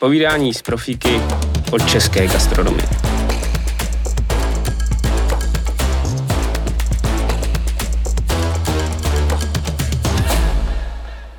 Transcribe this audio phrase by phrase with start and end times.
[0.00, 1.08] Povídání z profíky
[1.72, 2.88] od české gastronomie.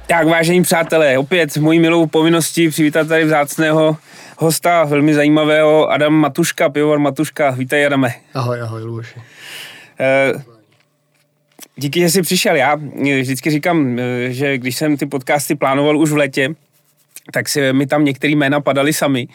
[0.07, 3.97] Tak, vážení přátelé, opět mojí milou povinností přivítat tady vzácného
[4.37, 7.51] hosta, velmi zajímavého, Adam Matuška, pivovar Matuška.
[7.51, 8.13] Vítej, Adame.
[8.33, 9.19] Ahoj, ahoj, Luboši.
[9.99, 10.33] Eh,
[11.75, 12.55] díky, že jsi přišel.
[12.55, 12.75] Já
[13.21, 16.55] vždycky říkám, eh, že když jsem ty podcasty plánoval už v letě,
[17.31, 19.27] tak si mi tam některý jména padaly sami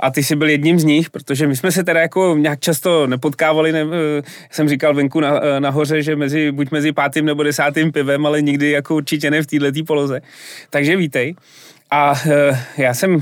[0.00, 3.06] a ty jsi byl jedním z nich, protože my jsme se teda jako nějak často
[3.06, 7.92] nepotkávali, ne, eh, jsem říkal venku na, nahoře, že mezi, buď mezi pátým nebo desátým
[7.92, 10.20] pivem, ale nikdy jako určitě ne v této poloze.
[10.70, 11.34] Takže vítej.
[11.94, 13.20] A e, já jsem, e,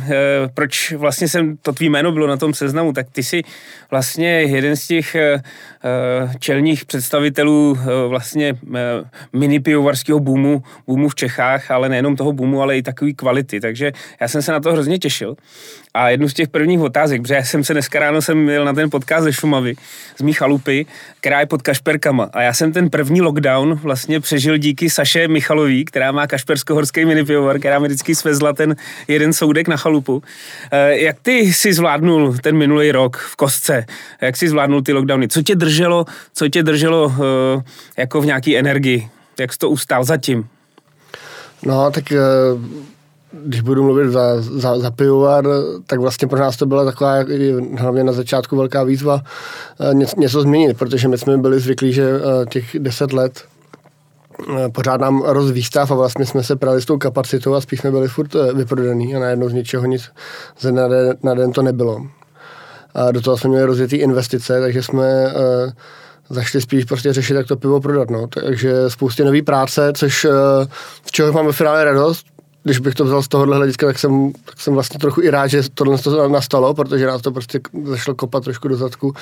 [0.55, 3.43] proč vlastně jsem, to tvý jméno bylo na tom seznamu, tak ty jsi
[3.91, 5.43] vlastně jeden z těch e,
[6.39, 8.55] čelních představitelů vlastně
[9.33, 13.93] mini pivovarského boomu, boomu v Čechách, ale nejenom toho boomu, ale i takový kvality, takže
[14.21, 15.37] já jsem se na to hrozně těšil.
[15.95, 18.73] A jednu z těch prvních otázek, protože já jsem se dneska ráno jsem měl na
[18.73, 19.75] ten podcast ze Šumavy,
[20.17, 20.87] z mých chalupy,
[21.21, 22.31] která je pod Kašperkama.
[22.33, 27.59] A já jsem ten první lockdown vlastně přežil díky Saše Michalový, která má kašpersko-horský minipivovar,
[27.59, 28.77] která mi vždycky svezla ten
[29.09, 30.23] jeden soudek na chalupu.
[30.73, 33.87] Eh, jak ty si zvládnul ten minulý rok v kostce?
[34.21, 35.29] Jak si zvládnul ty lockdowny?
[35.29, 37.63] Co tě drželo, co tě drželo eh,
[37.97, 39.09] jako v nějaký energii?
[39.41, 40.49] Jak jsi to ustál zatím?
[41.63, 42.19] No, tak eh,
[43.33, 45.45] když budu mluvit za, za, za pivovar,
[45.87, 47.15] tak vlastně pro nás to byla taková
[47.79, 49.23] hlavně na začátku velká výzva
[49.93, 52.11] něco, něco změnit, protože my jsme byli zvyklí, že
[52.49, 53.45] těch deset let
[54.49, 57.81] Eh, pořád nám roz výstav a vlastně jsme se prali s tou kapacitou a spíš
[57.81, 60.11] jsme byli furt eh, vyprodaný a najednou z ničeho nic
[60.61, 62.07] ze na den, na den to nebylo.
[62.95, 65.35] A do toho jsme měli rozjetý investice, takže jsme
[66.31, 68.11] zašli spíš prostě řešit, jak to pivo prodat.
[68.11, 68.27] No.
[68.27, 70.27] Takže spoustě nový práce, což
[71.07, 72.27] z čeho mám ve finále radost,
[72.63, 75.47] když bych to vzal z tohohle hlediska, tak jsem, tak jsem vlastně trochu i rád,
[75.47, 79.09] že tohle to nastalo, protože nás to prostě zašlo kopat trošku do zadku.
[79.09, 79.15] Uh,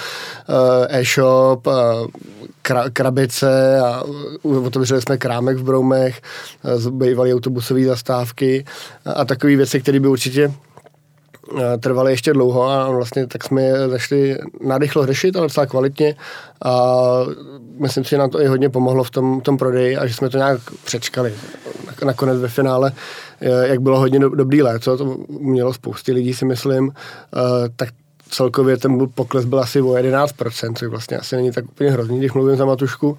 [0.89, 1.67] e-shop,
[2.63, 4.03] kra, krabice a
[4.43, 6.21] otevřeli jsme krámek v Broumech,
[6.91, 8.65] bývaly autobusové zastávky
[9.05, 10.53] a, a takové věci, které by určitě
[11.81, 16.17] trvaly ještě dlouho a vlastně tak jsme je začali narychlo řešit, ale docela kvalitně
[16.65, 17.03] a
[17.79, 20.31] myslím si, že nám to i hodně pomohlo v tom, tom prodeji a že jsme
[20.31, 21.35] to nějak přečkali.
[22.05, 22.93] Nakonec ve finále,
[23.41, 26.93] jak bylo hodně dobrý léto, to mělo spousty lidí si myslím,
[27.77, 27.89] tak
[28.31, 32.33] celkově ten pokles byl asi o 11%, což vlastně asi není tak úplně hrozný, když
[32.33, 33.19] mluvím za Matušku.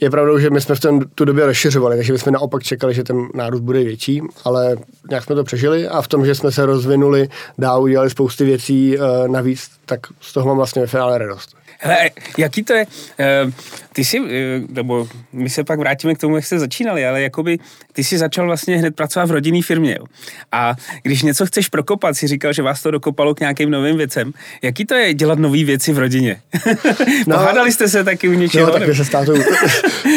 [0.00, 2.94] Je pravdou, že my jsme v ten, tu době rozšiřovali, takže my jsme naopak čekali,
[2.94, 4.76] že ten nárůst bude větší, ale
[5.10, 7.28] nějak jsme to přežili a v tom, že jsme se rozvinuli,
[7.58, 11.59] dál udělali spousty věcí uh, navíc, tak z toho mám vlastně ve finále radost.
[11.82, 12.86] Hele, jaký to je?
[13.18, 13.52] Eh,
[13.92, 17.58] ty jsi, eh, nebo my se pak vrátíme k tomu, jak jste začínali, ale jakoby
[17.92, 19.96] ty jsi začal vlastně hned pracovat v rodinné firmě.
[19.98, 20.06] Jo.
[20.52, 24.32] A když něco chceš prokopat, si říkal, že vás to dokopalo k nějakým novým věcem.
[24.62, 26.40] Jaký to je dělat nové věci v rodině?
[27.26, 28.66] no, Pohádali jste se taky u něčeho?
[28.66, 29.32] No, tak my se státou,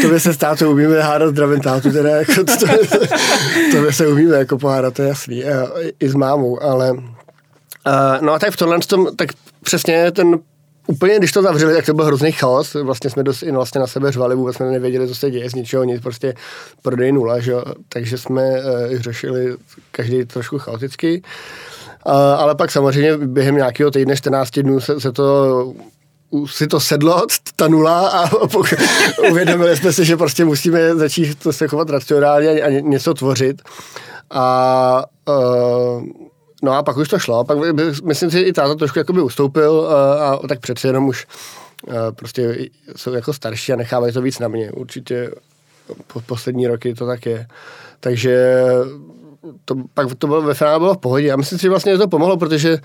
[0.01, 2.67] to by se státou umíme hádat zdravím tátu, teda jako to, to,
[3.71, 5.43] to, by se umíme jako pohádat, to je jasný.
[5.99, 6.93] I s mámou, ale
[7.87, 9.29] Uh, no a tak v tomhle tom, tak
[9.63, 10.39] přesně ten
[10.87, 12.73] úplně, když to zavřeli, tak to byl hrozný chaos.
[12.73, 15.55] Vlastně jsme dost i vlastně na sebe řvali, vůbec jsme nevěděli, co se děje, z
[15.55, 16.33] ničeho nic, prostě
[16.81, 17.53] prodej nula, že?
[17.89, 19.55] takže jsme uh, řešili
[19.91, 21.21] každý trošku chaoticky.
[22.05, 25.73] Uh, ale pak samozřejmě během nějakého týdne, 14 dnů se, se to
[26.45, 28.29] si to sedlo, ta nula a
[29.29, 33.61] uvědomili jsme si, že prostě musíme začít to se chovat racionálně a něco tvořit.
[34.31, 36.03] A uh,
[36.63, 37.43] No a pak už to šlo.
[37.43, 37.57] Pak
[38.03, 41.27] myslím si, že i táta trošku jakoby ustoupil a, a tak přece jenom už
[41.87, 42.57] a prostě
[42.95, 44.71] jsou jako starší a nechávají to víc na mě.
[44.71, 45.31] Určitě
[46.07, 47.47] po poslední roky to tak je.
[47.99, 48.55] Takže
[49.65, 51.27] to, pak to bylo ve finále bylo v pohodě.
[51.27, 52.77] Já myslím si, že vlastně to pomohlo, protože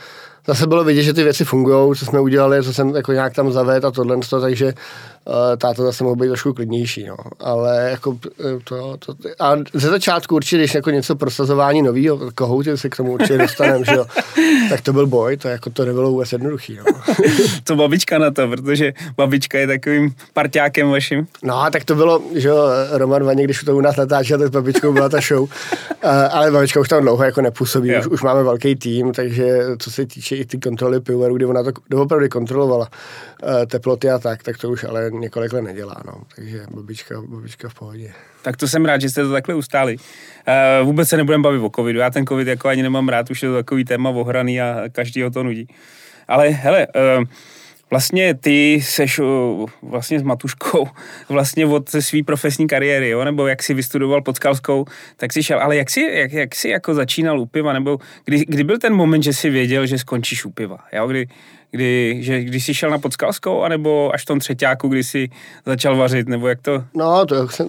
[0.48, 3.52] zase bylo vidět, že ty věci fungují, co jsme udělali, co jsem jako nějak tam
[3.52, 7.16] zaved a tohle, takže uh, táta zase mohl být trošku klidnější, no.
[7.40, 12.78] Ale jako eh, to, to, a ze začátku určitě, když jako něco prosazování nového, kohouty
[12.78, 14.06] se k tomu určitě dostaneme, že jo,
[14.68, 16.84] tak to byl boj, to jako to nebylo vůbec jednoduchý, no.
[17.64, 21.26] Co babička na to, protože babička je takovým parťákem vaším.
[21.42, 24.50] No, tak to bylo, že jo, Roman Vaně, když to u nás natáčel, tak s
[24.50, 25.48] babičkou byla ta show, uh,
[26.30, 30.06] ale babička už tam dlouho jako nepůsobí, už, už, máme velký tým, takže co se
[30.06, 32.88] týče i ty kontroly pivovarů, kdy ona to doopravdy kontrolovala
[33.42, 36.22] uh, teploty a tak, tak to už ale několik let nedělá, no.
[36.36, 38.12] Takže babička, babička v pohodě.
[38.42, 39.96] Tak to jsem rád, že jste to takhle ustáli.
[39.96, 43.42] Uh, vůbec se nebudem bavit o covidu, já ten covid jako ani nemám rád, už
[43.42, 45.68] je to takový téma ohraný a každý ho to nudí.
[46.28, 47.24] Ale hele, uh,
[47.90, 49.20] vlastně ty seš
[49.82, 50.88] vlastně s Matuškou
[51.28, 53.24] vlastně od své profesní kariéry, jo?
[53.24, 54.84] nebo jak jsi vystudoval pod Skalskou,
[55.16, 58.44] tak si šel, ale jak jsi, jak, jak jsi jako začínal u piva, nebo kdy,
[58.48, 61.06] kdy byl ten moment, že jsi věděl, že skončíš u piva, jo?
[61.06, 61.28] Kdy,
[61.70, 65.28] kdy, že, když jsi šel na Podskalskou, anebo až v tom třetíku, kdy jsi
[65.66, 66.84] začal vařit, nebo jak to?
[66.94, 67.68] No, to jsem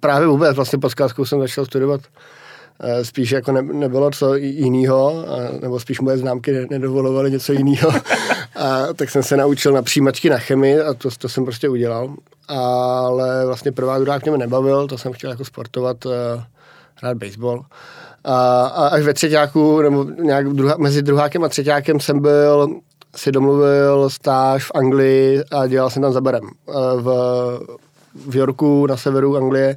[0.00, 2.06] právě vůbec, vlastně Podskalskou jsem začal studovat Eh,
[3.02, 5.24] spíš jako ne, nebylo co jiného,
[5.62, 7.92] nebo spíš moje známky nedovolovaly něco jiného.
[8.56, 12.14] a tak jsem se naučil na přijímačky na chemii a to, to jsem prostě udělal.
[12.48, 16.12] Ale vlastně prvá druhák mě nebavil, to jsem chtěl jako sportovat, uh,
[16.94, 17.64] hrát baseball.
[18.24, 22.68] A, a až ve třetíku, nebo nějak druhá, mezi druhákem a třetíkem jsem byl,
[23.16, 26.44] si domluvil stáž v Anglii a dělal jsem tam za barem.
[26.68, 27.06] Eh, v,
[28.28, 29.76] v Yorku na severu Anglie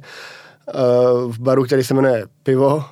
[1.26, 2.84] v baru, který se jmenuje Pivo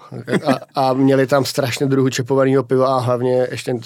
[0.46, 3.80] a, a měli tam strašně druhů čepovaného piva a hlavně ještě uh,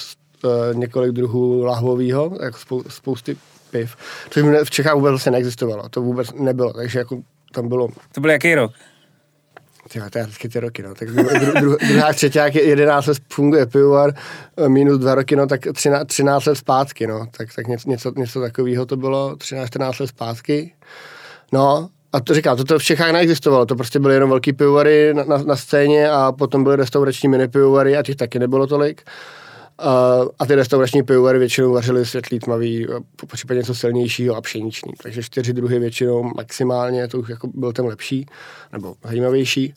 [0.73, 3.37] několik druhů lahvového, jako spou, spousty
[3.71, 3.97] piv.
[4.31, 7.89] Což v Čechách vůbec vlastně neexistovalo, to vůbec nebylo, takže jako tam bylo...
[8.13, 8.73] To byl jaký rok?
[9.89, 10.95] Tyhle, to je vždycky ty roky, no.
[10.95, 11.29] Tak dru,
[11.61, 14.15] dru, druhá, třetíák, 11 let funguje pivovar,
[14.57, 17.27] eh, minus dva roky, no, tak 13, 13 let zpátky, no.
[17.37, 20.75] Tak, tak něco, něco, něco takového to bylo, 13-14 let zpátky.
[21.53, 25.25] No, a to říkám, to v Čechách neexistovalo, to prostě byly jenom velký pivovary na,
[25.25, 29.03] na, na scéně a potom byly restaurační mini pivovary a těch taky nebylo tolik.
[29.79, 34.93] A, a ty restaurační pivovary většinou vařily světlý, tmavý, po případě něco silnějšího a pšeničný.
[35.03, 38.27] Takže čtyři druhy většinou maximálně, to už jako byl ten lepší,
[38.73, 39.75] nebo zajímavější.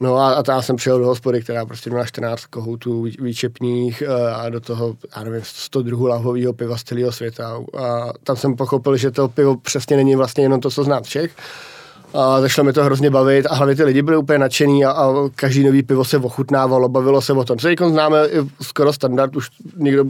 [0.00, 4.32] No a, a tam jsem přijel do hospody, která prostě měla 14 kohoutů výčepních eh,
[4.32, 7.60] a do toho, já nevím, 100 druhů lahvového piva z celého světa.
[7.78, 11.08] A tam jsem pochopil, že to pivo přesně není vlastně jenom to, co znám v
[11.08, 11.32] Čech.
[12.14, 15.12] A začalo mi to hrozně bavit a hlavně ty lidi byli úplně nadšený a, a
[15.34, 17.58] každý nový pivo se ochutnávalo, bavilo se o tom.
[17.58, 18.18] Co známe
[18.62, 20.04] skoro standard, už nikdo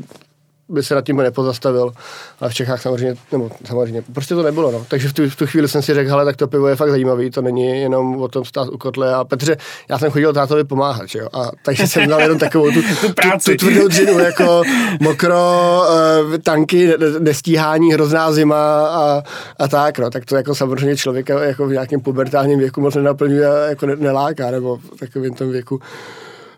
[0.68, 1.92] by se nad tím nepozastavil.
[2.40, 4.72] Ale v Čechách samozřejmě, nebo samozřejmě, prostě to nebylo.
[4.72, 4.86] No.
[4.88, 6.90] Takže v tu, v tu chvíli jsem si řekl, hele, tak to pivo je fakt
[6.90, 9.14] zajímavý, to není jenom o tom stát u kotle.
[9.14, 9.56] A Petře,
[9.88, 11.28] já jsem chodil tátovi pomáhat, že jo?
[11.32, 13.12] A takže jsem dal jenom takovou tu, tu, tu,
[13.44, 14.62] tu tvrdou dřinu, jako
[15.00, 15.82] mokro,
[16.28, 19.22] uh, tanky, nestíhání, hrozná zima a,
[19.58, 19.98] a tak.
[19.98, 20.10] No.
[20.10, 24.50] Tak to jako samozřejmě člověka jako v nějakém pubertálním věku moc nenaplňuje a jako neláká,
[24.50, 25.80] nebo v takovém tom věku.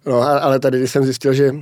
[0.07, 1.53] No, ale tady, když jsem zjistil, že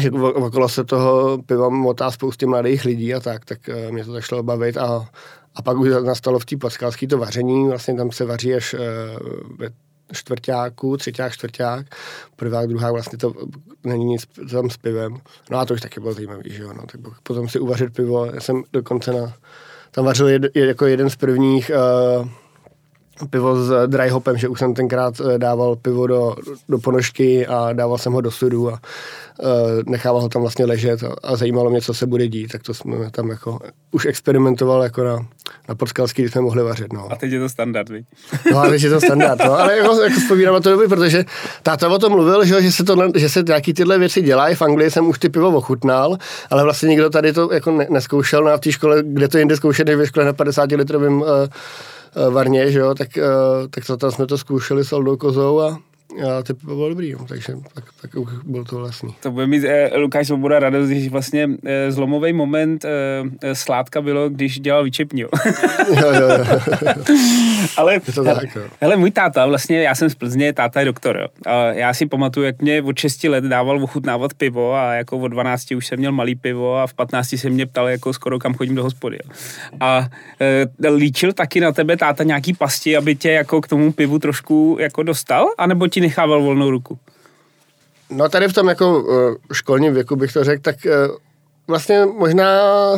[0.00, 4.12] že okolo se toho piva motá spoustě mladých lidí a tak, tak eh, mě to
[4.12, 5.08] začalo bavit a,
[5.54, 8.78] a pak už nastalo v té paskalské to vaření, vlastně tam se vaří až eh,
[9.58, 9.70] ve
[10.12, 11.86] čtvrtáku, třetíák, čtvrták,
[12.36, 13.34] prvák, druhá, vlastně to
[13.84, 15.16] není nic tam s pivem.
[15.50, 18.26] No a to už taky bylo zajímavý, že jo, no, tak potom si uvařit pivo,
[18.26, 19.32] já jsem dokonce na,
[19.90, 21.70] tam vařil jed, jako jeden z prvních
[22.20, 22.28] uh,
[23.30, 26.36] pivo s dry hopem, že už jsem tenkrát dával pivo do,
[26.68, 28.80] do ponožky a dával jsem ho do sudu a
[29.42, 32.62] Eh, nechával ho tam vlastně ležet a, a zajímalo mě, co se bude dít, tak
[32.62, 33.58] to jsme tam jako
[33.90, 35.26] už experimentoval jako na,
[35.68, 36.92] na Podskalský, kdy jsme mohli vařit.
[36.92, 37.12] No.
[37.12, 38.06] A teď je to standard, víš?
[38.52, 39.58] No a teď je to standard, no.
[39.58, 41.24] ale jako, jako vzpomínám na to doby, protože
[41.62, 44.62] táta o tom mluvil, že, že, se to, že se nějaký tyhle věci dělají, v
[44.62, 46.16] Anglii jsem už ty pivo ochutnal,
[46.50, 49.86] ale vlastně nikdo tady to jako ne, neskoušel na té škole, kde to jinde zkoušet,
[49.86, 51.26] než ve škole na 50 litrovém uh,
[52.30, 55.78] varně, že jo, tak, uh, tak to, tam jsme to zkoušeli s Aldou Kozou a
[56.16, 58.10] a to bylo dobrý, no, takže tak, tak
[58.44, 59.14] byl to vlastní.
[59.22, 62.88] To bude mít eh, Lukáš Svoboda radost, když vlastně eh, zlomový moment eh,
[63.42, 65.20] eh sládka bylo, když dělal výčepní.
[65.20, 65.28] jo,
[66.00, 66.44] jo, jo.
[67.76, 68.62] Ale je to tak, jo.
[68.80, 71.16] hele, můj táta, vlastně já jsem z Plzně, táta je doktor.
[71.16, 71.28] Jo.
[71.46, 75.28] A já si pamatuju, jak mě od 6 let dával ochutnávat pivo a jako od
[75.28, 78.54] 12 už jsem měl malý pivo a v 15 se mě ptal jako skoro kam
[78.54, 79.18] chodím do hospody.
[79.24, 79.30] Jo.
[79.80, 80.08] A
[80.40, 84.76] eh, líčil taky na tebe táta nějaký pasti, aby tě jako k tomu pivu trošku
[84.80, 85.46] jako dostal?
[85.58, 86.98] A nebo ti nechával volnou ruku?
[88.10, 91.16] No tady v tom jako uh, školním věku bych to řekl, tak uh,
[91.66, 92.48] vlastně možná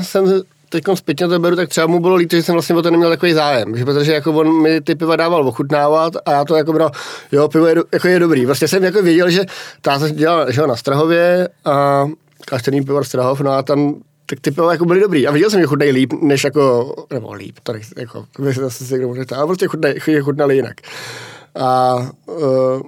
[0.03, 2.91] jsem teď zpětně to beru, tak třeba mu bylo líto, že jsem vlastně o to
[2.91, 6.57] neměl takový zájem, že protože jako on mi ty piva dával ochutnávat a já to
[6.57, 6.91] jako bral,
[7.33, 8.47] jo, pivo je, jako je dobrý.
[8.47, 9.45] Vlastně jsem jako věděl, že
[9.81, 12.07] táta dělal že na Strahově a
[12.47, 13.95] klášterní pivo Strahov, no a tam
[14.27, 15.27] tak ty jako byly dobrý.
[15.27, 18.27] A viděl jsem, že chutnají líp, než jako, nebo líp, nechci, jako,
[18.61, 20.75] zase si někdo ale prostě chutnají, chutnali jinak.
[21.55, 22.83] A uh,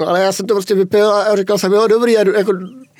[0.00, 2.52] No ale já jsem to prostě vypil a říkal jsem, jo, dobrý, a jako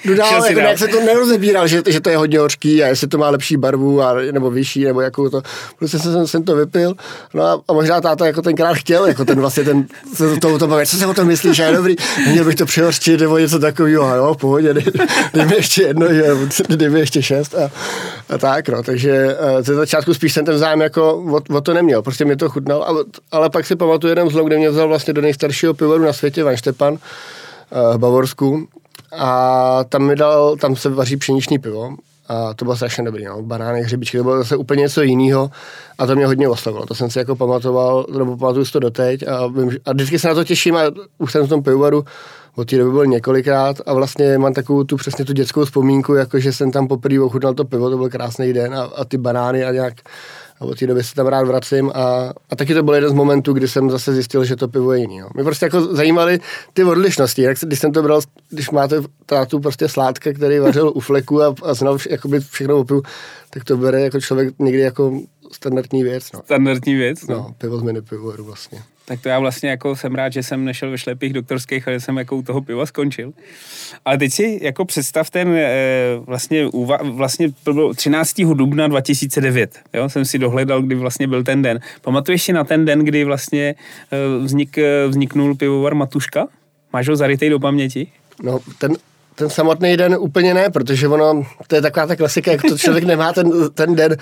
[0.04, 3.18] dodal, jako, jak se to nerozebíral, že, že to je hodně hořký a jestli to
[3.18, 5.42] má lepší barvu a, nebo vyšší, nebo jakou to,
[5.78, 6.94] prostě jsem, jsem to vypil,
[7.34, 10.66] no a, a možná táta jako tenkrát chtěl, jako ten vlastně ten, se to, to
[10.66, 11.96] bavit, co si o tom myslíš, a je dobrý,
[12.30, 14.84] měl bych to přihořčit nebo něco takového, a jo, v pohodě, dej,
[15.34, 16.06] dej mi ještě jedno,
[16.68, 17.70] dej mi ještě šest a,
[18.28, 21.74] a tak, no, takže uh, ze začátku spíš jsem ten zájem jako o, o to
[21.74, 24.88] neměl, prostě mi to chutnal, ale, ale pak si pamatuju jeden zlom, kde mě vzal
[24.88, 26.98] vlastně do nejstaršího pivoru na světě, Van Štepan, uh,
[27.94, 28.68] v Bavorsku,
[29.18, 31.96] a tam mi dal, tam se vaří pšeničný pivo.
[32.28, 33.42] A to bylo strašně dobrý, no.
[33.42, 35.50] Banány, hřibičky, to bylo zase úplně něco jiného.
[35.98, 36.86] A to mě hodně oslovilo.
[36.86, 39.28] To jsem si jako pamatoval, nebo pamatuju si to doteď.
[39.28, 40.80] A, vím, a vždycky se na to těším a
[41.18, 42.04] už jsem v tom pivovaru.
[42.56, 43.80] Od té doby byl několikrát.
[43.86, 47.54] A vlastně mám takovou tu přesně tu dětskou vzpomínku, jako že jsem tam poprvé ochutnal
[47.54, 49.94] to pivo, to byl krásný den a, a ty banány a nějak
[50.60, 53.12] a od té doby se tam rád vracím a, a taky to byl jeden z
[53.12, 55.16] momentů, kdy jsem zase zjistil, že to pivo je jiný.
[55.16, 55.28] Jo.
[55.34, 56.40] Mě prostě jako zajímaly
[56.72, 58.20] ty odlišnosti, jak se, když jsem to bral,
[58.50, 62.76] když máte tátu prostě sládka, který vařil u fleku a, a znal vš, jakoby všechno
[62.76, 63.02] o pivu,
[63.50, 65.20] tak to bere jako člověk někdy jako
[65.54, 66.32] standardní věc.
[66.32, 66.42] No.
[66.44, 67.26] Standardní věc?
[67.26, 68.82] No, no pivo z mini pivovaru vlastně.
[69.06, 72.16] Tak to já vlastně jako jsem rád, že jsem nešel ve šlepých doktorských, ale jsem
[72.16, 73.32] jako u toho piva skončil.
[74.04, 75.70] Ale teď si jako představ ten e,
[76.26, 78.34] vlastně, uva, vlastně bylo 13.
[78.54, 81.80] dubna 2009, jo, jsem si dohledal, kdy vlastně byl ten den.
[82.00, 83.74] Pamatuješ si na ten den, kdy vlastně
[84.10, 86.48] e, vznik, vzniknul pivovar Matuška?
[86.92, 88.12] Máš ho zarytej do paměti?
[88.42, 88.96] No, ten,
[89.34, 93.04] ten samotný den úplně ne, protože ono, to je taková ta klasika, jak to člověk
[93.04, 94.16] nemá ten, ten den,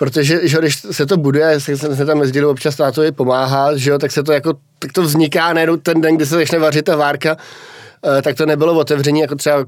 [0.00, 3.98] protože že když se to buduje, se, se tam jezdili občas tátovi pomáhá, že jo,
[3.98, 6.96] tak se to jako, tak to vzniká najednou ten den, kdy se začne vařit ta
[6.96, 9.64] várka, uh, tak to nebylo otevření, jako třeba uh,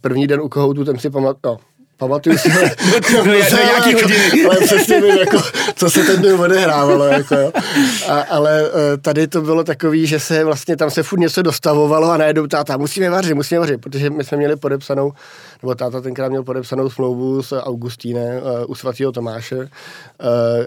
[0.00, 1.56] první den u kohoutu, tam si pamatuju, no,
[2.02, 2.60] pamatuju si, no,
[3.24, 4.44] no, nějaký hodiny.
[4.46, 5.38] ale přesně vím, jako,
[5.74, 7.04] co se ten den odehrávalo.
[7.04, 7.52] Jako, jo.
[8.08, 8.68] A, ale uh,
[9.02, 12.76] tady to bylo takový, že se vlastně tam se furt něco dostavovalo a najednou táta,
[12.76, 15.12] musíme vařit, musíme vařit, protože my jsme měli podepsanou,
[15.62, 19.66] nebo táta tenkrát měl podepsanou smlouvu s Augustínem uh, u svatého Tomáše uh,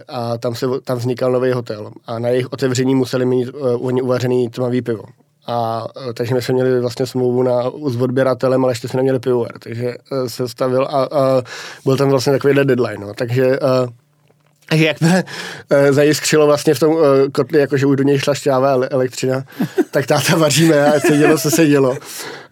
[0.08, 4.02] a tam, se, tam vznikal nový hotel a na jejich otevření museli mít uh, oni
[4.02, 5.04] uvařený tmavý pivo.
[5.48, 9.52] A takže my jsme měli vlastně smlouvu na, s odběratelem, ale ještě jsme neměli pivovar,
[9.60, 11.42] takže uh, se stavil a, a
[11.86, 13.14] byl tam vlastně takový deadline, no.
[13.14, 13.90] takže uh,
[14.70, 15.24] takže jak mě
[15.70, 19.44] e, zajiskřilo vlastně v tom e, kotli, jakože už do něj šla šťáva elektřina,
[19.92, 21.98] tak táta vaříme a se dělo, co se dělo.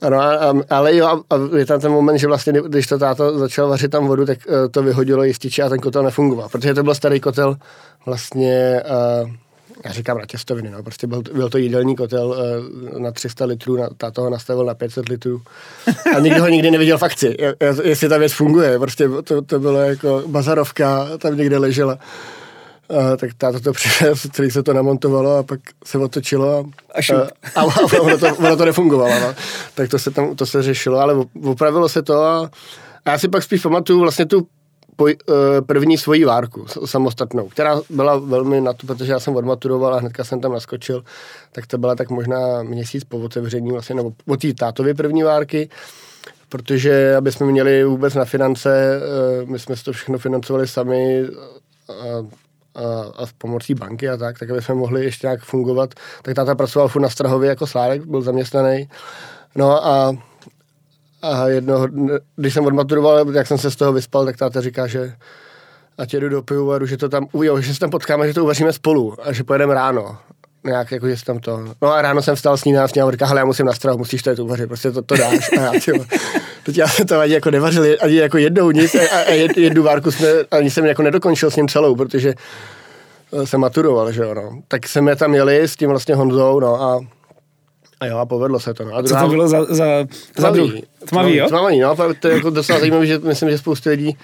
[0.02, 3.00] Ano, a, a, ale jo, a, a je tam ten moment, že vlastně, když to
[3.00, 6.74] táta začal vařit tam vodu, tak e, to vyhodilo jističe a ten kotel nefungoval, protože
[6.74, 7.56] to byl starý kotel
[8.06, 8.84] vlastně e,
[9.86, 13.78] já říkám na těstoviny, no, prostě byl, byl to jídelní kotel uh, na 300 litrů,
[13.78, 15.42] na, táto ho nastavil na 500 litrů
[16.16, 17.38] a nikdo ho nikdy neviděl v akci,
[17.84, 22.00] jestli ta věc funguje, prostě to, to bylo jako bazarovka, tam někde ležela.
[22.88, 26.66] Uh, tak táto to přivez, celý se to namontovalo a pak se otočilo
[26.96, 27.22] a, a,
[27.56, 27.64] a, a
[28.02, 29.20] ono, to, ono to nefungovalo.
[29.20, 29.36] No.
[29.76, 32.50] Tak to se, tam, to se řešilo, ale opravilo se to a,
[33.06, 34.48] a já si pak spíš pamatuju vlastně tu
[34.96, 35.36] poj, uh,
[35.66, 40.24] první svoji várku samostatnou, která byla velmi na to, protože já jsem odmaturoval a hnedka
[40.24, 41.04] jsem tam naskočil,
[41.52, 45.70] tak to byla tak možná měsíc po otevření vlastně, nebo po té tátově první várky,
[46.50, 49.02] protože aby jsme měli vůbec na finance,
[49.44, 51.24] uh, my jsme to všechno financovali sami
[51.90, 51.94] a,
[52.76, 56.36] a, a s pomocí banky a tak, tak aby jsme mohli ještě nějak fungovat, tak
[56.36, 58.90] táta pracoval furt na Strahově jako sládek, byl zaměstnaný.
[59.56, 60.18] No a
[61.24, 61.88] a jednoho,
[62.36, 65.14] když jsem odmaturoval, jak jsem se z toho vyspal, tak táta říká, že
[65.98, 68.74] ať jedu do pivovaru, že to tam, jo, že se tam potkáme, že to uvaříme
[68.74, 70.18] spolu a že pojedeme ráno.
[70.66, 71.60] Nějak jako, že tam to.
[71.82, 73.66] No a ráno jsem vstal s ní a s ní a říká, hele, já musím
[73.66, 75.50] na strahu, musíš to jet uvařit, prostě to, to dáš.
[75.58, 76.06] A já, tyjo,
[76.64, 80.12] teď já jsem to ani jako nevařil, ani jako jednou nic a, a jednu várku
[80.12, 82.34] jsme, ani jsem jako nedokončil s ním celou, protože
[83.44, 84.62] jsem maturoval, že jo, no.
[84.68, 87.00] Tak jsme tam jeli s tím vlastně Honzou, no a
[88.04, 88.86] a jo, a povedlo se to.
[88.86, 88.96] No.
[88.96, 89.86] A druhá, Co to bylo za, za,
[90.38, 90.84] za druhý?
[91.06, 91.48] Tmavý, jo?
[91.48, 91.96] Tmavý, no.
[92.20, 94.18] To je jako docela zajímavé, že myslím, že spoustu lidí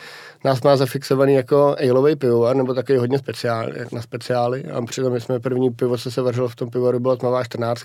[0.46, 4.66] nás má zafixovaný jako ejlový pivovar, nebo takový hodně speciál, na speciály.
[4.66, 7.84] A přitom my jsme první pivo, co se vařilo v tom pivovaru, byla tmavá 14,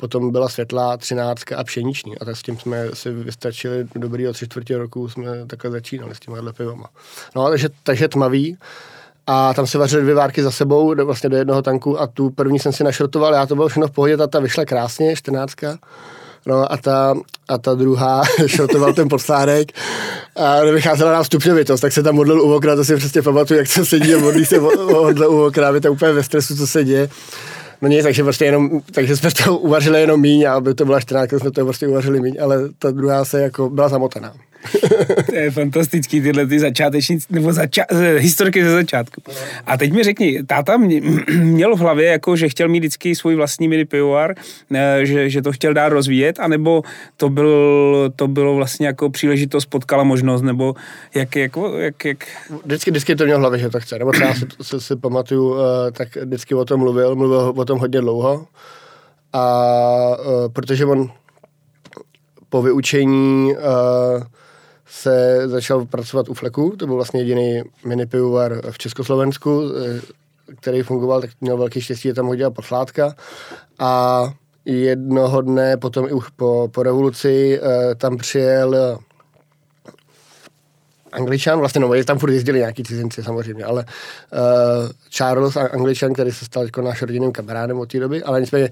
[0.00, 2.18] potom byla světlá 13 a pšeniční.
[2.18, 6.20] A tak s tím jsme si vystačili dobrýho tři čtvrtě roku, jsme takhle začínali s
[6.20, 6.88] těmihle pivama.
[7.36, 8.58] No, takže, takže tmavý
[9.26, 12.30] a tam se vařily dvě várky za sebou, do, vlastně do jednoho tanku a tu
[12.30, 15.54] první jsem si našrotoval, já to bylo všechno v pohodě, ta, ta vyšla krásně, 14.
[16.46, 17.14] No a ta,
[17.48, 19.72] a ta druhá šrotoval ten podsládek
[20.36, 23.66] a vycházela nám stupňovitost, tak se tam modlil u okna, to si přesně pamatuju, jak
[23.66, 26.84] se sedí a modlí se modlil u okna, aby to úplně ve stresu, co se
[26.84, 27.08] děje.
[27.82, 31.32] No nic, takže prostě jenom, takže jsme to uvařili jenom míň, aby to byla 14,
[31.32, 34.34] jsme to prostě uvařili míň, ale ta druhá se jako byla zamotaná.
[35.26, 39.22] To je fantastický, tyhle ty začáteční, nebo zača- historky ze začátku.
[39.66, 41.00] A teď mi řekni, táta mě,
[41.38, 44.34] měl v hlavě, jako, že chtěl mít vždycky svůj vlastní mini pivovar,
[44.74, 46.82] eh, že, že to chtěl dát rozvíjet, anebo
[47.16, 50.74] to, byl, to bylo vlastně jako příležitost, potkala možnost, nebo
[51.14, 52.24] jak, jak, jak, jak...
[52.64, 55.56] Vždycky, vždycky to měl v hlavě, že to chce, nebo třeba si, si, si pamatuju,
[55.56, 58.46] eh, tak vždycky o tom mluvil, mluvil o tom hodně dlouho,
[59.32, 60.16] a
[60.52, 61.10] protože on
[62.52, 64.22] po vyučení uh,
[64.92, 70.00] se začal pracovat u Fleku, to byl vlastně jediný mini pivovar v Československu, eh,
[70.60, 73.14] který fungoval, tak měl velký štěstí, že tam ho dělal posládka
[73.78, 74.22] a
[74.64, 78.98] jednoho dne potom i po, po revoluci eh, tam přijel
[81.12, 86.44] Angličan, vlastně no, tam furt jezdili nějaký cizinci samozřejmě, ale uh, Charles, Angličan, který se
[86.44, 88.68] stal jako náš rodinným kamarádem od té doby, ale nicméně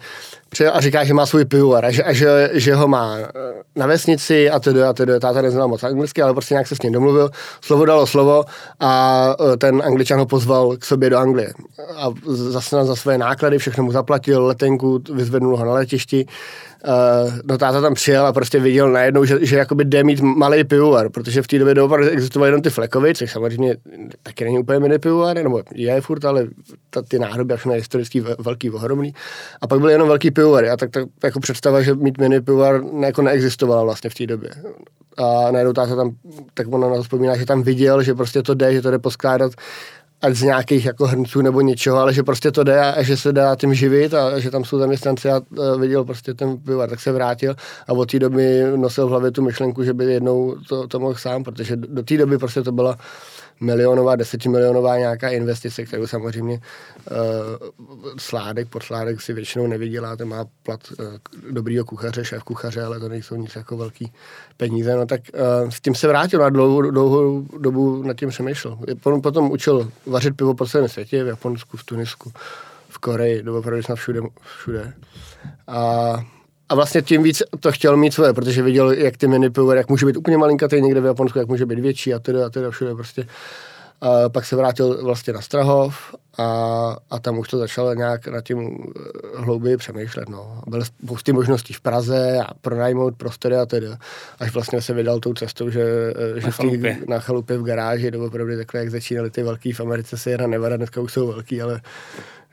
[0.51, 3.29] přijel a říká, že má svůj pivovar a že, a že, že ho má eh,
[3.77, 5.21] na vesnici a tedy a tedy.
[5.21, 7.31] Táta neznal moc anglicky, ale prostě nějak se s ním domluvil,
[7.61, 8.45] slovo dalo slovo
[8.81, 11.53] a eh, ten Angličan ho pozval k sobě do Anglie.
[11.97, 16.27] A zase za své náklady všechno mu zaplatil, letenku, vyzvednul ho na letišti
[16.87, 20.65] Uh, no táta tam přijel a prostě viděl najednou, že, že jakoby jde mít malý
[20.65, 23.77] pivovar, protože v té době doopravdy existovaly jenom ty flekovy, což samozřejmě
[24.23, 26.47] taky není úplně mini pivovar, nebo je furt, ale
[26.91, 29.15] ta, ty nádoby všechno je historický velký, ohromný.
[29.61, 32.85] A pak byl jenom velký pivovar a tak, tak jako představa, že mít mini pivovar
[32.93, 34.51] ne, jako neexistovala vlastně v té době.
[35.17, 36.11] A najednou táta tam,
[36.55, 38.99] tak ona na to vzpomíná, že tam viděl, že prostě to jde, že to jde
[38.99, 39.53] poskládat
[40.23, 43.33] ať z nějakých jako hrnců nebo něčeho, ale že prostě to jde a že se
[43.33, 45.31] dá tím živit a že tam jsou zaměstnanci.
[45.31, 45.41] A
[45.79, 47.55] viděl prostě ten pivovar, tak se vrátil
[47.89, 51.15] a od té doby nosil v hlavě tu myšlenku, že by jednou to, to mohl
[51.15, 52.99] sám, protože do té doby prostě to byla
[53.61, 56.61] milionová, desetimilionová nějaká investice, kterou samozřejmě
[57.11, 57.17] uh,
[58.19, 61.07] sládek, podsládek si většinou nevydělá, ten má plat uh,
[61.51, 64.13] dobrýho kuchaře, šéf kuchaře, ale to nejsou nic jako velký
[64.57, 68.79] peníze, no tak uh, s tím se vrátil a dlouhou, dlouhou dobu nad tím přemýšlel.
[69.03, 72.33] Potom, potom učil vařit pivo po celém světě, v Japonsku, v Tunisku,
[72.89, 74.21] v Koreji, doopravdy snad všude,
[74.59, 74.93] všude.
[75.67, 76.15] A
[76.71, 79.89] a vlastně tím víc to chtěl mít svoje, protože viděl, jak ty mini pivovar, jak
[79.89, 82.71] může být úplně malinkatý někde v Japonsku, jak může být větší a teda a teda
[82.71, 83.27] všude prostě.
[84.01, 88.45] A pak se vrátil vlastně na Strahov a, a tam už to začalo nějak nad
[88.45, 90.29] tím eh, hlouběji přemýšlet.
[90.29, 90.63] No.
[90.67, 93.87] Byly spousty možností v Praze a pronajmout prostory a tedy.
[94.39, 95.83] Až vlastně se vydal tou cestou, že,
[96.37, 96.99] eh, že na, chalupě.
[97.09, 100.47] na chalupě v garáži, nebo opravdu takhle, jak začínaly ty velký v Americe se jedna
[100.47, 101.81] Nevada, dneska už jsou velký, ale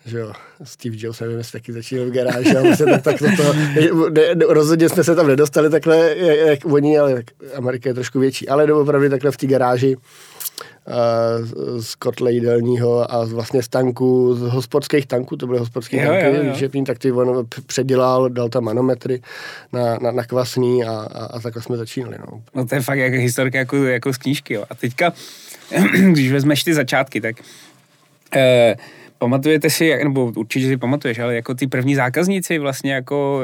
[0.07, 0.33] že jo,
[0.63, 4.35] Steve Jobs, nevím, jestli taky začínal v garáži, ale se tak, tak to, to ne,
[4.35, 7.23] ne, rozhodně jsme se tam nedostali takhle, jak, jak oni, ale
[7.55, 10.03] Amerika je trošku větší, ale opravdu takhle v té garáži uh,
[11.81, 16.83] z kotle jídelního a vlastně z tanků, z hospodských tanků, to byly hospodské tanky, výčepní,
[16.83, 19.21] tak ty on předělal, dal tam manometry
[19.73, 22.17] na, na, na kvasný a, a, a takhle jsme začínali.
[22.19, 22.41] No.
[22.55, 24.53] no to je fakt jak historka jako, jako z knížky.
[24.53, 24.63] Jo.
[24.69, 25.13] A teďka,
[26.11, 27.35] když vezmeš ty začátky, tak
[28.35, 28.75] eh,
[29.17, 33.43] Pamatujete si, nebo určitě si pamatuješ, ale jako ty první zákazníci vlastně jako,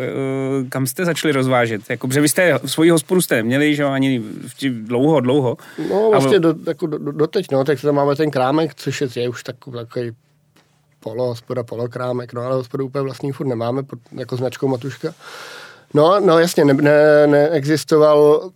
[0.62, 1.82] uh, kam jste začali rozvážet?
[1.90, 4.24] Jako, protože vy jste svoji hospodu jste neměli, že ani
[4.70, 5.58] dlouho, dlouho.
[5.90, 9.08] No vlastně do, jako do, do, doteď, no, tak tam máme ten krámek, což je,
[9.16, 10.12] je už takový, takový
[11.00, 15.14] polo, hospoda, polokrámek, no ale hospodu úplně vlastní furt nemáme, pod, jako značkou Matuška.
[15.94, 18.50] No, no jasně, ne, ne, neexistoval,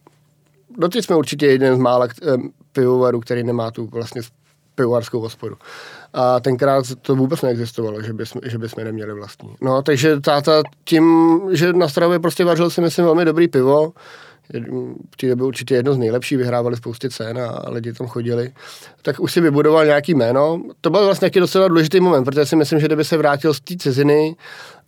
[0.78, 2.38] doteď jsme určitě jeden z mála eh,
[2.72, 4.22] pivovarů, který nemá tu vlastně
[4.76, 5.56] pivovarskou hospodu.
[6.14, 9.56] A tenkrát to vůbec neexistovalo, že bychom, že bychom neměli vlastní.
[9.62, 13.94] No, takže táta tím, že na Stravě prostě vařil si myslím velmi dobrý pivo,
[15.14, 18.52] v té době určitě jedno z nejlepších, vyhrávali spousty cen a lidi tam chodili,
[19.02, 20.62] tak už si vybudoval nějaký jméno.
[20.82, 23.60] To byl vlastně nějaký docela důležitý moment, protože si myslím, že kdyby se vrátil z
[23.62, 24.36] té ciziny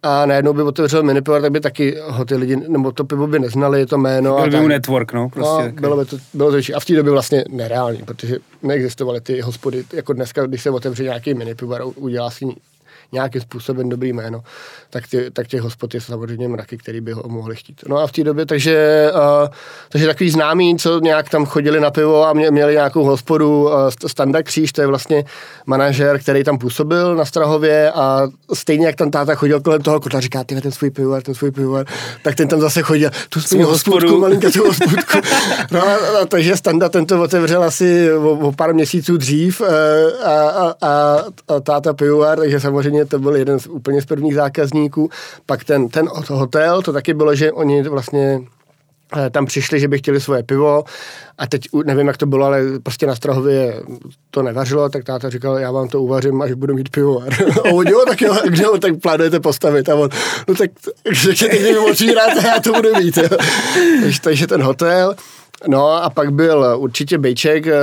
[0.04, 3.40] a najednou by otevřel minipivar, tak by taky ho ty lidi, nebo to pivo by
[3.40, 4.36] neznali, to jméno.
[4.36, 5.64] Byl by mu network, no, prostě.
[5.64, 9.42] No, bylo by to, bylo to A v té době vlastně nereální, protože neexistovaly ty
[9.42, 12.46] hospody, jako dneska, když se otevře nějaký minipivar, udělá si
[13.12, 14.44] nějakým způsobem dobrý jméno,
[14.90, 17.82] tak, ty, tak těch hospod je samozřejmě mraky, který by ho mohli chtít.
[17.88, 19.48] No a v té době, takže, uh,
[19.90, 23.72] takže takový známý, co nějak tam chodili na pivo a mě, měli nějakou hospodu, uh,
[24.08, 25.26] Standa Kříž, to je vlastně
[25.66, 30.20] manažer, který tam působil na Strahově a stejně jak tam táta chodil kolem toho kotla,
[30.20, 31.86] říká, ty ten svůj pivovar, ten svůj pivovar,
[32.24, 35.20] tak ten tam zase chodil, tu svou hospodku, malinkou tu hospodku.
[35.72, 39.68] No a, a, takže Standa ten to otevřel asi o, o pár měsíců dřív uh,
[40.24, 44.06] a, a, a, a táta pivovar, takže samozřejmě Londýně to byl jeden z úplně z
[44.06, 45.10] prvních zákazníků.
[45.46, 48.42] Pak ten, ten hotel, to taky bylo, že oni vlastně
[49.18, 50.84] eh, tam přišli, že by chtěli svoje pivo
[51.38, 53.84] a teď nevím, jak to bylo, ale prostě na Strahově
[54.32, 57.24] to nevařilo, tak táta říkal, já vám to uvařím, až budu mít pivo.
[57.66, 59.90] a on, jo, tak jo, kde ho tak plánujete postavit?
[59.90, 60.10] A on,
[60.48, 60.72] no tak
[61.06, 63.16] když mi otvíráte, já to budu mít.
[64.02, 65.16] takže, takže ten hotel,
[65.68, 67.74] No a pak byl určitě Bejček, eh,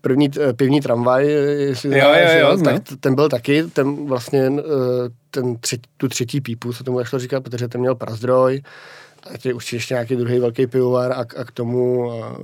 [0.00, 4.52] první eh, pivní tramvaj, jestli jo, znáš, jo, jo, tak ten byl taky, ten vlastně
[4.58, 4.62] eh,
[5.30, 8.62] ten třetí, tu třetí pípu, se tomu šlo říkat, protože ten měl prazdroj,
[9.34, 12.36] a tě už ještě nějaký druhý velký pivovar a, a k tomu a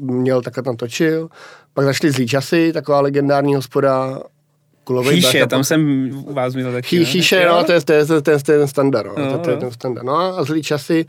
[0.00, 1.28] měl takhle tam točil.
[1.74, 4.20] Pak zašly zlý časy, taková legendární hospoda,
[4.84, 6.88] kulový Chýše, tam jsem u vás měl taky.
[6.88, 9.32] Chý, chýše, no, to je, to je, to je, to je ten standard, no, no,
[9.32, 9.60] to, to je no.
[9.60, 10.04] ten standard.
[10.04, 11.06] No a zlý časy,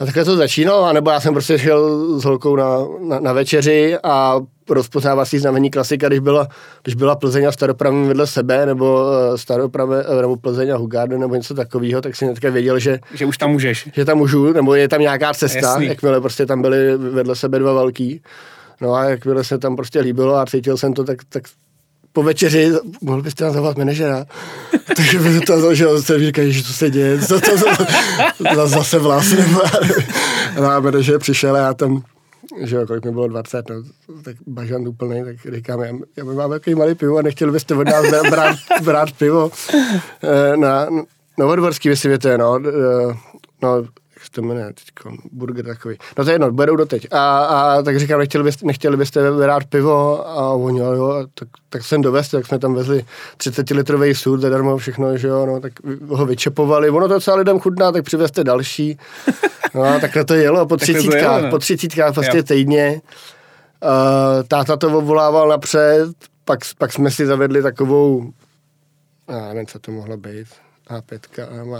[0.00, 3.96] a takhle to začínalo, anebo já jsem prostě šel s holkou na, na, na večeři
[4.02, 6.48] a rozpoznávací znamení klasika, když byla,
[6.82, 11.20] když byla Plzeň a Staropramen vedle sebe, nebo eh, Staropramen, eh, nebo Plzeň a Hugarden,
[11.20, 12.98] nebo něco takového, tak si hnedka věděl, že...
[13.14, 13.88] Že už tam můžeš.
[13.94, 15.86] Že tam můžu, nebo je tam nějaká cesta, Jasný.
[15.86, 18.22] jakmile prostě tam byly vedle sebe dva velký.
[18.80, 21.42] No a jakmile se tam prostě líbilo a cítil jsem to, tak, tak
[22.12, 24.26] po večeři, mohl byste nám zavolat manažera.
[24.96, 27.84] Takže by to, že se říkají, že to se děje, co to, to,
[28.54, 29.44] to, zase vlastně.
[30.66, 32.02] A manažer přišel a já tam
[32.62, 33.82] že jo, kolik mi bylo 20, no,
[34.22, 37.86] tak bažant úplný, tak říkám, já, já mám takový malý pivo a nechtěl byste od
[37.86, 39.50] nás brát, brát pivo
[40.22, 40.88] eh, na
[41.38, 43.14] Novodvorský vysvětě, no, eh,
[43.62, 43.84] no,
[44.20, 45.96] jak se to jmenuje teď, burger takový.
[46.18, 47.06] No to je jedno, berou doteď.
[47.10, 51.84] A, a tak říkám, nechtěli byste, nechtěli byste rád pivo a oni, jo, tak, tak
[51.84, 53.04] jsem dovez, tak jsme tam vezli
[53.36, 55.72] 30 litrový sůl, zadarmo všechno, že jo, no, tak
[56.08, 58.98] ho vyčepovali, ono to docela lidem chutná, tak přivezte další.
[59.74, 61.50] No a takhle to jelo po třicítkách, no.
[61.50, 63.00] po třicítkách prostě týdně.
[63.82, 66.08] Uh, táta to obvolával napřed,
[66.44, 68.32] pak, pak jsme si zavedli takovou,
[69.28, 70.46] já nevím, co to mohlo být,
[70.90, 71.78] a5 má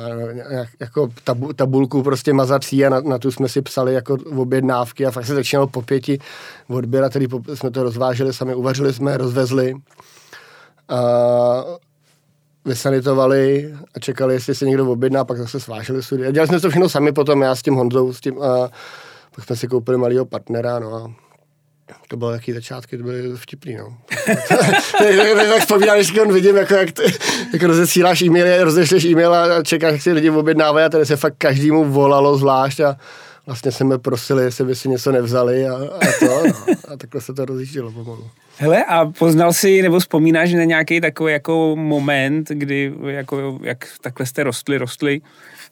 [0.80, 5.10] jako tabu, tabulku prostě mazací a na, na, tu jsme si psali jako objednávky a
[5.10, 6.18] fakt se začínalo po pěti
[6.68, 9.74] odběra, tedy po, jsme to rozváželi sami, uvařili jsme, rozvezli
[10.88, 11.00] a
[12.64, 16.26] vysanitovali a čekali, jestli se někdo objedná, pak zase sváželi sudy.
[16.26, 18.70] A dělali jsme to všechno sami potom, já s tím Honzou, s tím a
[19.34, 21.12] pak jsme si koupili malého partnera, no a
[22.08, 23.96] to bylo jaký začátky, to byly vtipný, no.
[24.98, 27.02] tak vzpomínám, když on vidím, jako, jak, ty,
[27.52, 31.34] jak rozesíláš e-maily, rozešleš e-mail a čekáš, jak si lidi objednávají a tady se fakt
[31.38, 32.96] každému volalo zvlášť a
[33.46, 36.74] vlastně jsme prosili, jestli by si něco nevzali a, a to, no.
[36.88, 38.30] A takhle se to rozjíždělo pomalu.
[38.56, 44.26] Hele, a poznal si, nebo vzpomínáš na nějaký takový jako moment, kdy jako, jak takhle
[44.26, 45.20] jste rostli, rostli,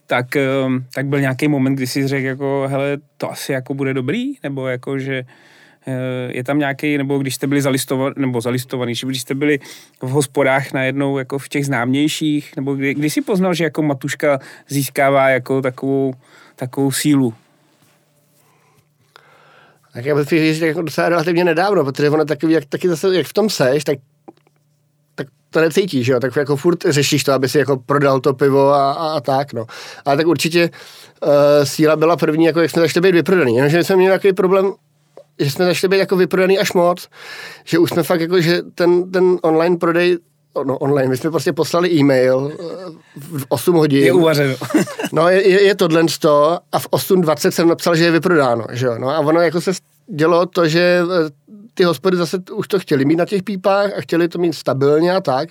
[0.07, 3.94] tak, ehm, tak byl nějaký moment, kdy jsi řekl, jako, hele, to asi jako bude
[3.94, 5.24] dobrý, nebo jako, že Eh,
[6.29, 9.59] je tam nějaký, nebo když jste byli zalistovaní, nebo zalistovaní, či když jste byli
[10.03, 14.38] v hospodách najednou jako v těch známějších, nebo kdy, kdy jsi poznal, že jako Matuška
[14.69, 16.14] získává jako takovou,
[16.57, 17.35] takovou sílu?
[19.93, 23.27] Tak já bych říct, jako docela relativně nedávno, protože ono takový, jak, taky zase, jak
[23.27, 23.99] v tom seš, tak
[25.14, 28.69] tak to necítíš, jo, tak jako furt řešíš to, aby si jako prodal to pivo
[28.69, 29.67] a, a, a tak, no.
[30.05, 30.71] Ale tak určitě
[31.23, 31.31] uh,
[31.64, 34.73] síla byla první, jako jak jsme začali být vyprodaný, jenomže jsme měli takový problém
[35.38, 37.09] že jsme začali být jako vyprodaný až moc,
[37.64, 40.18] že už jsme fakt jako, že ten, ten online prodej
[40.64, 42.64] no online, my jsme prostě poslali e-mail eh,
[43.16, 44.05] v 8 hodin.
[44.05, 44.55] Je uvařeno.
[45.12, 46.03] no je, je, je tohle
[46.72, 49.70] a v 8.20 jsem napsal, že je vyprodáno, že jo, no a ono jako se
[50.07, 51.31] dělo to, že eh,
[51.79, 55.12] ty hospody zase už to chtěli mít na těch pípách a chtěli to mít stabilně
[55.12, 55.49] a tak.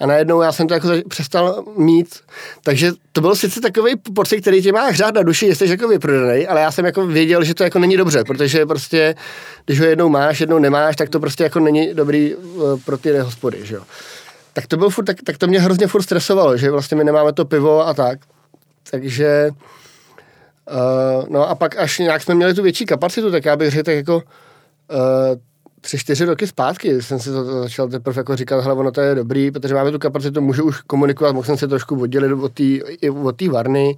[0.00, 2.20] A najednou já jsem to jako přestal mít.
[2.62, 6.46] Takže to byl sice takový pocit, který tě má hřát na duši, jestli jako vyprodaný,
[6.46, 9.14] ale já jsem jako věděl, že to jako není dobře, protože prostě,
[9.64, 13.18] když ho jednou máš, jednou nemáš, tak to prostě jako není dobrý uh, pro ty
[13.18, 13.82] hospody, že jo.
[14.52, 17.32] Tak to byl furt, tak, tak to mě hrozně furt stresovalo, že vlastně my nemáme
[17.32, 18.18] to pivo a tak.
[18.90, 19.50] Takže
[20.70, 23.84] Uh, no a pak až nějak jsme měli tu větší kapacitu, tak já bych řekl
[23.84, 24.22] tak jako uh,
[25.80, 29.14] tři, čtyři roky zpátky jsem si to začal teprve jako říkat, hele, ono to je
[29.14, 32.32] dobrý, protože máme tu kapacitu, můžu už komunikovat, mohl jsem se trošku oddělit
[33.22, 33.96] od té varny,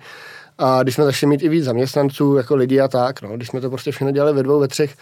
[0.58, 3.60] a když jsme začali mít i víc zaměstnanců, jako lidi a tak, no, když jsme
[3.60, 4.96] to prostě všechno dělali ve dvou, ve třech,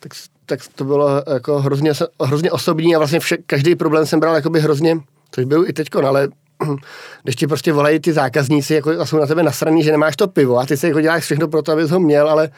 [0.00, 0.12] tak,
[0.46, 4.60] tak to bylo jako hrozně, hrozně osobní a vlastně vše, každý problém jsem bral jakoby
[4.60, 6.28] hrozně, což byl i teď, ale
[7.22, 10.28] když ti prostě volají ty zákazníci jako, a jsou na tebe nasraný, že nemáš to
[10.28, 12.50] pivo a ty se jako děláš všechno pro to, abys ho měl, ale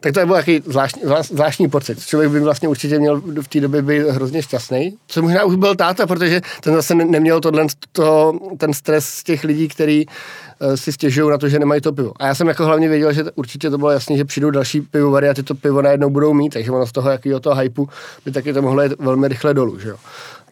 [0.00, 2.06] tak to je byl takový zvláštní, zvláštní pocit.
[2.06, 4.96] Člověk by vlastně určitě měl v té době být hrozně šťastný.
[5.06, 9.44] Co možná už byl táta, protože ten zase neměl tohle, to, ten stres z těch
[9.44, 12.12] lidí, kteří uh, si stěžují na to, že nemají to pivo.
[12.16, 15.28] A já jsem jako hlavně věděl, že určitě to bylo jasné, že přijdou další pivovary
[15.28, 17.88] a ty to pivo najednou budou mít, takže ono z toho jakého toho hypu
[18.24, 19.78] by taky to mohlo jít velmi rychle dolů.
[19.78, 19.96] Že jo?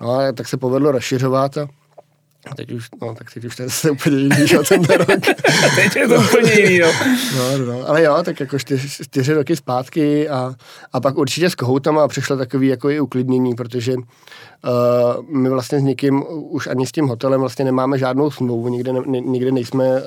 [0.00, 1.68] No a tak se povedlo rozšiřovat a
[2.50, 5.20] a teď už, no, tak teď už to je úplně jiný, že ten rok.
[5.76, 6.88] teď je to úplně jiný, no.
[7.36, 7.88] no, no.
[7.88, 10.54] Ale jo, tak jako čtyři, čtyři roky zpátky a,
[10.92, 14.02] a pak určitě s kohoutama přišlo takový jako i uklidnění, protože uh,
[15.28, 19.20] my vlastně s někým, už ani s tím hotelem vlastně nemáme žádnou smlouvu, nikde, ne,
[19.20, 20.00] nikde nejsme uh,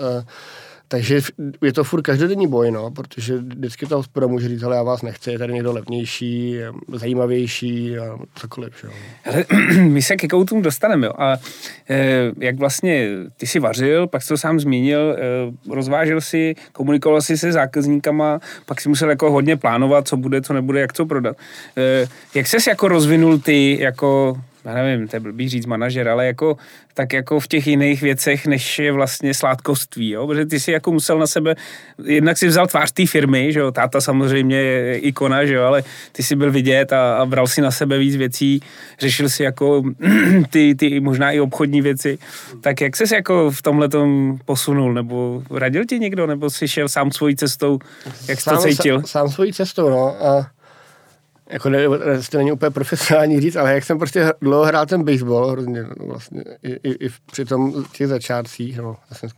[0.87, 1.21] takže
[1.63, 5.01] je to furt každodenní boj, no, protože vždycky ta hospoda může říct, ale já vás
[5.01, 6.57] nechci, je tady někdo levnější,
[6.93, 8.73] zajímavější a cokoliv.
[8.81, 8.87] Že?
[9.25, 9.45] Ale
[9.81, 11.13] my se ke koutům dostaneme, jo.
[11.17, 11.37] A
[11.89, 17.21] e, jak vlastně ty si vařil, pak jsi to sám zmínil, e, rozvážel si, komunikoval
[17.21, 21.05] si se zákazníkama, pak si musel jako hodně plánovat, co bude, co nebude, jak co
[21.05, 21.37] prodat.
[21.77, 26.25] E, jak ses jako rozvinul ty jako já nevím, to je blbý říct manažer, ale
[26.25, 26.57] jako,
[26.93, 30.27] tak jako v těch jiných věcech, než je vlastně sládkoství, jo?
[30.27, 31.55] protože ty si jako musel na sebe,
[32.05, 35.83] jednak si vzal tvář té firmy, že jo, táta samozřejmě je ikona, že jo, ale
[36.11, 38.59] ty si byl vidět a, a bral si na sebe víc věcí,
[38.99, 39.83] řešil si jako
[40.49, 42.17] ty, ty možná i obchodní věci,
[42.61, 43.89] tak jak ses jako v tomhle
[44.45, 47.79] posunul, nebo radil ti někdo, nebo jsi šel sám svojí cestou,
[48.27, 48.95] jak jsi sám, to cítil?
[48.95, 50.56] Sám, sám svojí cestou, no, a
[51.49, 51.79] jako ne,
[52.31, 56.05] to není úplně profesionální říct, ale jak jsem prostě dlouho hrál ten baseball, hrozně no,
[56.05, 59.29] vlastně, i, i, i při tom těch začátcích, no, jsem,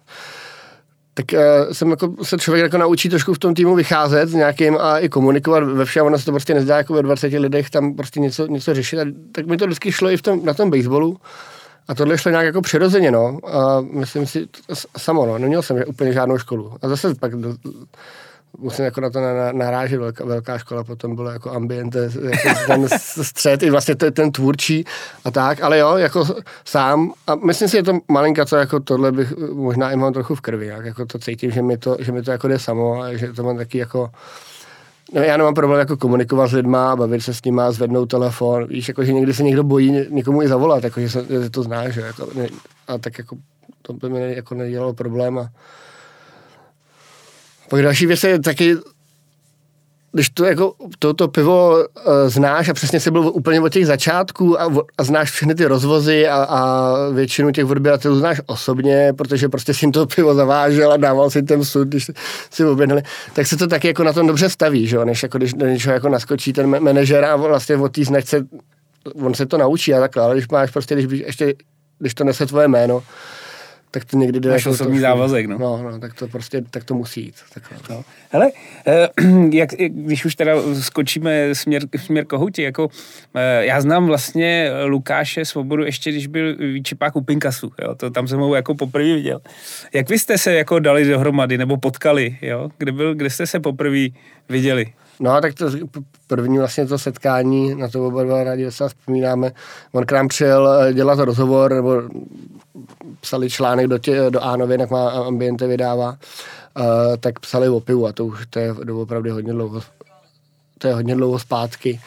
[1.13, 4.77] tak uh, jsem jako, se člověk jako naučí trošku v tom týmu vycházet s nějakým
[4.77, 7.93] a i komunikovat ve všem, ono se to prostě nezdá jako ve 20 lidech tam
[7.93, 8.99] prostě něco, něco řešit.
[8.99, 11.17] A tak mi to vždycky šlo i v tom, na tom baseballu.
[11.87, 13.39] A tohle šlo nějak jako přirozeně, no.
[13.43, 14.47] A myslím si,
[14.97, 15.37] samo, no.
[15.37, 16.73] Neměl jsem úplně žádnou školu.
[16.81, 17.55] A zase pak do,
[18.57, 19.19] musím jako na to
[19.51, 22.87] narážet, velká, velká škola potom byla jako ambiente, jako ten
[23.21, 24.85] střed, i vlastně ten, ten tvůrčí
[25.25, 26.27] a tak, ale jo, jako
[26.65, 30.35] sám, a myslím si, že to malinka, co jako tohle bych možná i mám trochu
[30.35, 33.01] v krvi, jak, jako to cítím, že mi to, že mi to jako jde samo,
[33.01, 34.09] a že to mám taky jako,
[35.13, 38.67] No, já nemám problém jako komunikovat s lidma, bavit se s nima, zvednout telefon.
[38.67, 41.63] Víš, jako, že někdy se někdo bojí někomu i zavolat, jako, že, se, že to
[41.63, 41.95] znáš.
[41.95, 42.29] Jako,
[42.87, 43.37] a tak jako,
[43.81, 45.37] to by mi jako nedělalo problém.
[45.37, 45.49] A,
[47.69, 48.75] pak další věc je taky,
[50.11, 51.83] když to jako toto pivo uh,
[52.27, 56.27] znáš a přesně se byl úplně od těch začátků a, a znáš všechny ty rozvozy
[56.27, 60.97] a, a většinu těch odběratelů znáš osobně, protože prostě si jim to pivo zavážel a
[60.97, 62.11] dával si ten sud, když
[62.51, 63.03] si objednali,
[63.33, 65.93] tak se to taky jako na tom dobře staví, že než jako když do něčeho
[65.93, 68.45] jako naskočí ten manažer a vlastně od té značce
[69.15, 71.53] on se to naučí a takhle, ale když máš prostě, když, ještě,
[71.99, 73.03] když to nese tvoje jméno,
[73.91, 74.49] tak to někdy jde.
[74.49, 75.57] Máš jako osobní to, závazek, no.
[75.57, 75.83] no.
[75.83, 77.35] No, tak to prostě, tak to musí jít.
[77.53, 78.03] Tak, no.
[78.29, 78.51] Hele,
[78.87, 79.09] eh,
[79.51, 82.89] jak, když už teda skočíme směr, směr kohouti, jako
[83.35, 88.27] eh, já znám vlastně Lukáše Svobodu ještě, když byl výčepák u Pinkasu, jo, to tam
[88.27, 89.39] jsem ho jako poprvé viděl.
[89.93, 93.59] Jak vy jste se jako dali dohromady, nebo potkali, jo, kde, byl, kde jste se
[93.59, 94.07] poprvé
[94.49, 94.93] viděli?
[95.19, 95.65] No, tak to
[96.27, 99.51] první vlastně to setkání, na to oba dva rádi se vzpomínáme.
[99.91, 102.01] On k nám přijel eh, dělat rozhovor, nebo
[103.21, 106.85] psali článek do, tě, do A novin, jak má Ambiente vydává, uh,
[107.19, 109.81] tak psali o pivu a to už to je opravdu hodně dlouho,
[110.77, 111.99] to je hodně dlouho zpátky.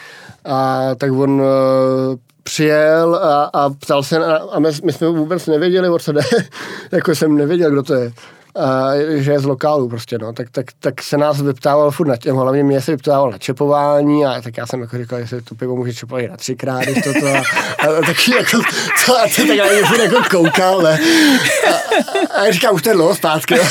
[0.45, 1.47] A tak on uh,
[2.43, 6.21] přijel a, a ptal se, a, a my, my jsme vůbec nevěděli, o co jde,
[6.91, 8.13] jako jsem nevěděl, kdo to je
[9.15, 12.35] že je z lokálu prostě, no, tak, tak, tak se nás vyptával furt na těm,
[12.35, 15.55] hlavně mě se vyptával na čepování a tak já jsem jako říkal, že se to
[15.55, 17.37] pivo může čepovat na třikrát, když toto a,
[17.79, 18.61] a, a taky jako,
[19.05, 20.99] co, a tak já jsem jako koukal, ne,
[21.67, 21.73] a,
[22.33, 23.63] a, a říkám, už to je dlouho zpátky, a,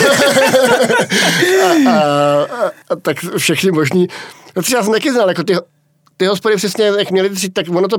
[1.89, 4.09] a, a, a, tak všechny možný,
[4.57, 5.55] no třeba jsem taky znal, jako ty,
[6.17, 7.99] ty hospody přesně, jak měli tři, tak ono to,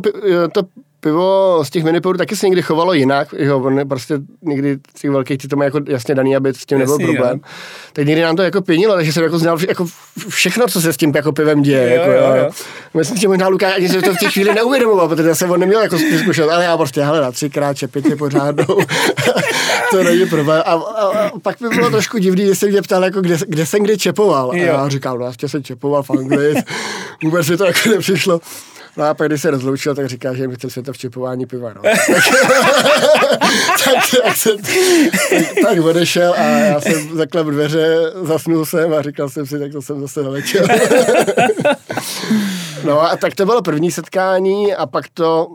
[0.54, 0.62] to
[1.04, 5.48] pivo z těch miniporů taky se někdy chovalo jinak, jo, prostě někdy těch velkých ty
[5.48, 7.38] to má jako jasně daný, aby s tím nebyl Jasný, problém.
[7.38, 7.52] Jo.
[7.94, 9.86] Tak někdy nám to jako pěnilo, takže jsem jako znal jako
[10.30, 11.96] všechno, co se s tím jako pivem děje.
[11.96, 12.36] Jo, jako, jo, jo.
[12.36, 12.50] jo.
[12.94, 15.82] Myslím, že možná Lukáš ani se to v té chvíli neuvědomoval, protože se on neměl
[15.82, 18.66] jako zkušenost, ale já prostě, hele, na třikrát čepit je pořádnou.
[19.92, 20.64] to není problém.
[20.66, 23.66] A, a, a, pak by bylo trošku divný, když se mě ptal, jako, kde, kde
[23.66, 24.52] jsem kdy čepoval.
[24.52, 26.56] A já říkal, no, já jsem čepoval v Anglii.
[27.24, 28.42] Vůbec mi to jako nepřišlo.
[28.98, 31.74] No a pak, když se rozloučil, tak říká, že je mistr v čipování piva.
[31.74, 31.82] No.
[31.82, 31.94] tak,
[33.86, 34.58] tak, tak, jsem,
[35.30, 39.72] tak, tak odešel a já jsem zaklep dveře, zasnul jsem a říkal jsem si, tak
[39.72, 40.66] to jsem zase naletěl.
[42.86, 45.48] no a tak to bylo první setkání a pak to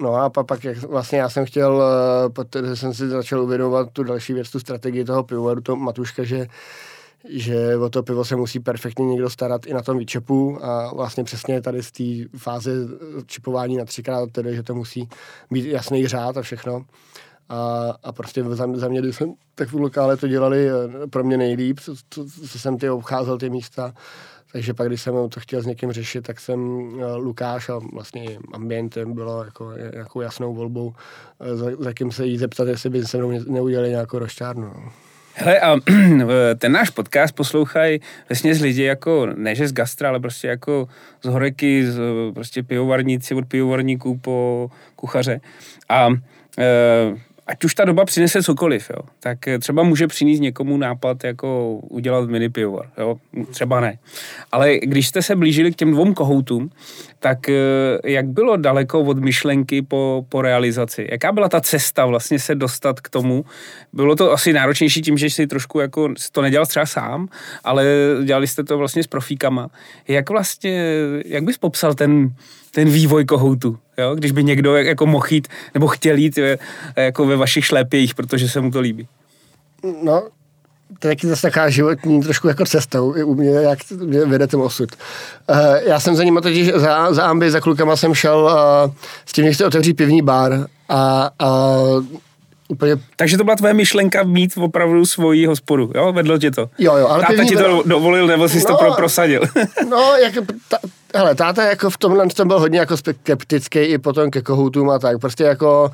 [0.00, 3.88] No a pak, pak jak vlastně já jsem chtěl, eh, protože jsem si začal uvědomovat
[3.92, 6.46] tu další věc, tu strategii toho pivovaru, to Matuška, že
[7.28, 11.24] že o to pivo se musí perfektně někdo starat i na tom výčepu a vlastně
[11.24, 12.72] přesně tady z té fáze
[13.26, 15.08] čipování na třikrát, tedy, že to musí
[15.50, 16.84] být jasný řád a všechno.
[17.48, 21.24] A, a prostě za, za mě, když jsem tak v lokále to dělali eh, pro
[21.24, 23.94] mě nejlíp, co, co, co jsem ty obcházel ty místa,
[24.52, 28.38] takže pak, když jsem to chtěl s někým řešit, tak jsem eh, Lukáš a vlastně
[28.52, 30.94] ambientem bylo jako nějakou jasnou volbou,
[31.40, 34.64] eh, za, za kým se jí zeptat, jestli by se mnou neudělali nějakou rošťárnu.
[34.64, 35.05] No.
[35.38, 35.76] Hele, a
[36.58, 40.88] ten náš podcast poslouchají vlastně z lidi jako, ne že z gastra, ale prostě jako
[41.22, 42.00] z horeky, z
[42.34, 45.40] prostě pivovarníci od pivovarníků po kuchaře.
[45.88, 46.08] A
[46.58, 46.64] e,
[47.46, 52.28] ať už ta doba přinese cokoliv, jo, tak třeba může přinést někomu nápad jako udělat
[52.28, 53.16] mini pivovar, jo,
[53.50, 53.98] třeba ne.
[54.52, 56.70] Ale když jste se blížili k těm dvou kohoutům,
[57.18, 57.54] tak eh,
[58.04, 61.08] jak bylo daleko od myšlenky po, po realizaci?
[61.10, 63.44] Jaká byla ta cesta vlastně se dostat k tomu?
[63.92, 67.28] Bylo to asi náročnější tím, že jsi trošku jako to nedělal třeba sám,
[67.64, 67.84] ale
[68.24, 69.68] dělali jste to vlastně s profíkama.
[70.08, 70.92] Jak vlastně,
[71.24, 72.34] jak bys popsal ten,
[72.70, 74.14] ten vývoj kohoutu, jo?
[74.14, 76.38] když by někdo jako mohl jít, nebo chtěl jít
[76.96, 79.08] jako ve vašich šlépějích, protože se mu to líbí?
[80.02, 80.22] No,
[80.98, 84.46] to je taky zase taková životní trošku jako cestou, i u mě, jak mě vede
[84.46, 84.88] ten osud.
[85.50, 88.94] Uh, já jsem za ním totiž, za, za ambi, za klukama jsem šel uh,
[89.26, 91.76] s tím, že chci otevřít pivní bar a, a
[92.68, 92.96] úplně...
[93.16, 96.12] Takže to byla tvoje myšlenka mít opravdu svoji hospodu, jo?
[96.12, 96.70] Vedlo tě to?
[96.78, 97.08] Jo, jo.
[97.08, 99.42] Ale Táta ti to dovolil, nebo jsi no, to pro, prosadil?
[99.88, 100.34] no, jak,
[100.68, 100.78] ta,
[101.14, 104.98] hele, táta jako v tomhle tom byl hodně jako skeptický i potom ke kohoutům a
[104.98, 105.18] tak.
[105.18, 105.90] Prostě jako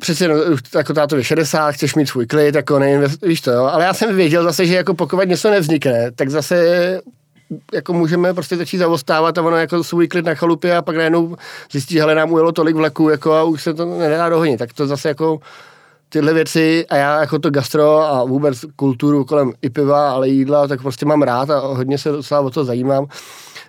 [0.00, 0.34] přece no,
[0.74, 3.64] jako tátovi 60, chceš mít svůj klid, jako neinvest, víš to, jo.
[3.64, 7.00] Ale já jsem věděl zase, že jako pokud něco nevznikne, tak zase
[7.74, 11.36] jako můžeme prostě začít zavostávat a ono jako svůj klid na chalupě a pak najednou
[11.72, 14.58] zjistí, že nám ujelo tolik vleků jako a už se to nedá dohodnit.
[14.58, 15.40] Tak to zase jako
[16.08, 20.68] tyhle věci a já jako to gastro a vůbec kulturu kolem i piva, ale jídla,
[20.68, 23.06] tak prostě mám rád a hodně se docela o to zajímám.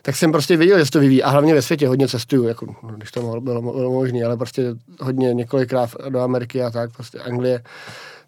[0.01, 2.65] Tak jsem prostě viděl, že se to vyvíjí a hlavně ve světě hodně cestuju, jako,
[2.65, 4.63] no, když to bylo, bylo, bylo možné, ale prostě
[4.99, 7.61] hodně několikrát do Ameriky a tak, prostě Anglie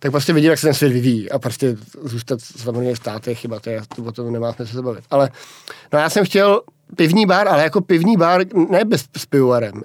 [0.02, 3.70] tak prostě vidím, jak se ten svět vyvíjí a prostě zůstat v státech, chyba, to
[3.70, 5.04] je, to o tom nemá smysl se bavit.
[5.12, 5.30] Ale
[5.94, 6.62] no já jsem chtěl
[6.96, 9.82] pivní bar, ale jako pivní bar, ne bez, s pivovarem.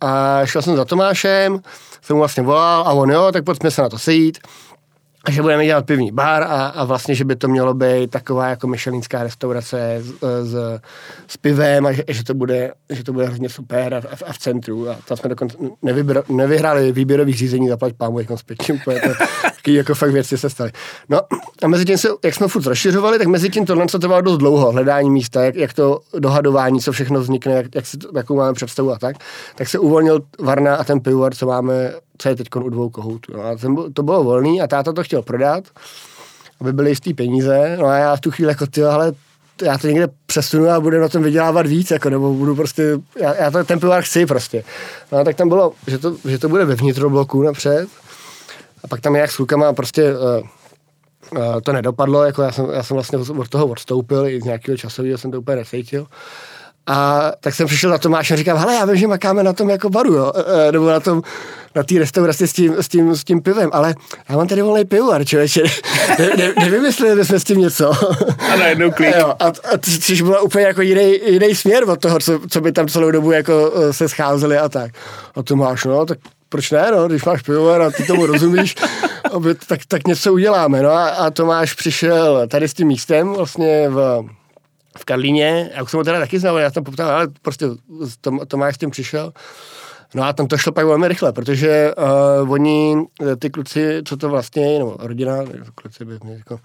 [0.00, 1.60] A šel jsem za Tomášem,
[2.02, 4.38] jsem mu vlastně volal a on jo, tak pojďme se na to sejít
[5.30, 8.66] že budeme dělat pivní bar a, a vlastně, že by to mělo být taková jako
[8.66, 10.80] myšelinská restaurace s, s,
[11.26, 14.32] s pivem a že, že, to bude, že to bude hrozně super a, a, a
[14.32, 14.90] v centru.
[14.90, 19.00] A tam jsme dokonce nevybr, nevyhráli výběrový řízení, zaplať pámu jako zpětně úplně.
[19.00, 19.08] To,
[19.64, 20.70] taky jako fakt věci se staly.
[21.08, 21.20] No
[21.62, 24.38] a mezi tím, se, jak jsme furt rozšiřovali, tak mezi tím tohle se trvalo dost
[24.38, 28.52] dlouho, hledání místa, jak, jak to dohadování, co všechno vznikne, jak, jak si jakou máme
[28.52, 29.16] představu a tak.
[29.54, 33.32] Tak se uvolnil Varna a ten pivovar, co máme co je teď u dvou kohoutů.
[33.36, 33.56] No a
[33.94, 35.64] to bylo volný a táta to chtěl prodat,
[36.60, 37.76] aby byly jistý peníze.
[37.80, 39.12] No a já v tu chvíli jako, ty, ale
[39.62, 43.34] já to někde přesunu a budu na tom vydělávat víc, jako, nebo budu prostě, já,
[43.34, 44.64] já to, ten pivovar chci prostě.
[45.12, 47.88] No a tak tam bylo, že to, že to bude ve vnitrobloku napřed
[48.84, 50.46] a pak tam jak s klukama prostě uh,
[51.38, 54.76] uh, to nedopadlo, jako já jsem, já jsem vlastně od toho odstoupil, i z nějakého
[54.76, 56.06] časového jsem to úplně necítil.
[56.86, 59.70] A tak jsem přišel za Tomášem a říkám, hele, já vím, že makáme na tom
[59.70, 60.32] jako baru, jo?
[60.68, 61.22] E, nebo na tom,
[61.74, 63.94] na té restauraci s tím, s, tím, s tím pivem, ale
[64.28, 65.62] já mám tady volný pivovar, člověče.
[66.18, 67.92] Ne, ne, nevymysleli jsme s tím něco.
[68.52, 69.14] A najednou klik.
[69.18, 72.72] Jo, a, a což bylo úplně jako jiný, jiný směr od toho, co, co by
[72.72, 74.92] tam celou dobu jako e, se scházeli a tak.
[75.34, 76.18] A Tomáš, no, tak
[76.48, 78.74] proč ne, no, když máš pivovar a ty tomu rozumíš,
[79.32, 80.82] aby, tak, tak něco uděláme.
[80.82, 84.24] No a, a Tomáš přišel tady s tím místem vlastně v
[84.98, 87.66] v Karlíně, já už jsem ho teda taky znal, já jsem poptal, ale prostě
[88.20, 89.32] Tom, Tomáš s tím přišel.
[90.14, 91.92] No a tam to šlo pak velmi rychle, protože
[92.42, 92.96] uh, oni,
[93.38, 95.38] ty kluci, co to vlastně, nebo rodina,
[95.74, 96.60] kluci by mě jako,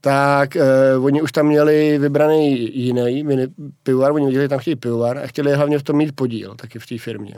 [0.00, 0.56] tak
[0.96, 3.48] uh, oni už tam měli vybraný jiný mini
[3.82, 6.86] pivovar, oni viděli, tam chtějí pivovar a chtěli hlavně v tom mít podíl, taky v
[6.86, 7.34] té firmě.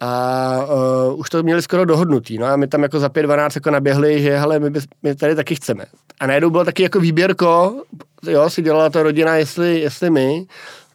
[0.00, 0.64] A
[1.10, 2.38] uh, už to měli skoro dohodnutý.
[2.38, 5.34] No a my tam jako za 5-12 jako naběhli, že hele, my, by, my tady
[5.34, 5.84] taky chceme.
[6.20, 7.82] A najednou bylo taky jako výběrko,
[8.26, 10.46] jo, si dělala ta rodina, jestli, jestli my,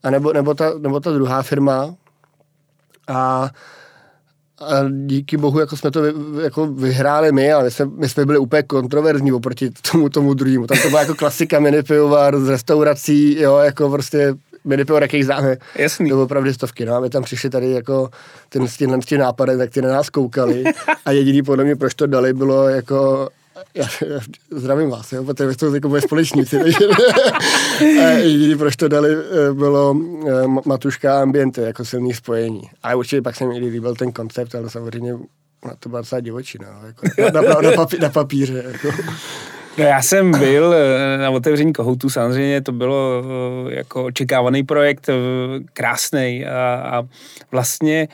[0.04, 1.96] a nebo, nebo, ta, nebo ta druhá firma.
[3.08, 3.50] A,
[4.60, 6.14] a díky bohu, jako jsme to vy,
[6.44, 10.68] jako vyhráli my, ale my jsme, my jsme byli úplně kontroverzní oproti tomu, tomu druhému.
[10.68, 15.26] Tam to byla jako klasika mini pivovar z restaurací, jo, jako prostě mini pivo, jakých
[15.26, 15.58] známe.
[15.76, 16.10] Jasný.
[16.10, 18.10] To bylo opravdu stovky, no a my tam přišli tady jako
[18.50, 20.64] ten s tím, tím nápadem, tak ty na nás koukali
[21.06, 23.30] a jediný podle mě, proč to dali, bylo jako
[23.76, 24.20] já, já
[24.52, 26.86] zdravím vás, jo, protože vy jste jako moje společníci, takže
[28.18, 29.96] jediný, proč to dali, eh, bylo
[30.28, 32.70] eh, Matuška a Ambiente jako silný spojení.
[32.84, 35.14] Ale určitě pak se mi líbil ten koncept, ale samozřejmě
[35.80, 38.64] to byla docela divočina, jako na, na, na, papí, na papíře.
[38.72, 38.90] Jako.
[39.78, 43.24] No já jsem byl eh, na otevření kohoutu, samozřejmě to bylo
[43.70, 45.10] jako očekávaný projekt,
[45.74, 47.04] krásný a, a
[47.52, 48.08] vlastně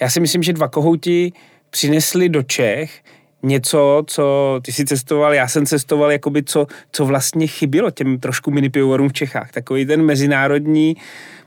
[0.00, 1.32] já si myslím, že dva kohouti
[1.70, 3.02] přinesli do Čech
[3.42, 8.50] něco, co ty si cestoval, já jsem cestoval, jakoby co, co vlastně chybělo těm trošku
[8.50, 9.52] mini pivovarům v Čechách.
[9.52, 10.96] Takový ten mezinárodní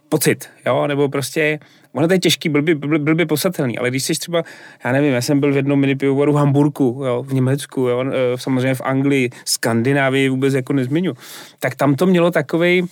[0.09, 1.59] pocit, jo, nebo prostě,
[1.93, 2.75] ono to je těžký, byl by,
[3.15, 4.43] by posatelný, ale když jsi třeba,
[4.85, 8.05] já nevím, já jsem byl v jednom mini pivovaru v Hamburku, jo, v Německu, jo,
[8.11, 11.13] e, samozřejmě v Anglii, Skandinávii vůbec jako nezmiňu,
[11.59, 12.83] tak tam to mělo takovej,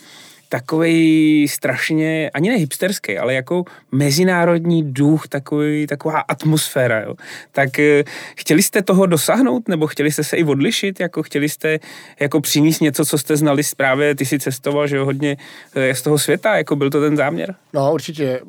[0.50, 7.02] takový strašně, ani ne hipsterský, ale jako mezinárodní duch, takový, taková atmosféra.
[7.02, 7.16] Jo.
[7.52, 8.04] Tak eh,
[8.36, 11.80] chtěli jste toho dosáhnout, nebo chtěli jste se i odlišit, jako chtěli jste
[12.20, 15.38] jako přinést něco, co jste znali právě, ty si cestoval, že jo, hodně
[15.76, 17.56] eh, z toho světa, jako byl to ten záměr?
[17.74, 18.40] No určitě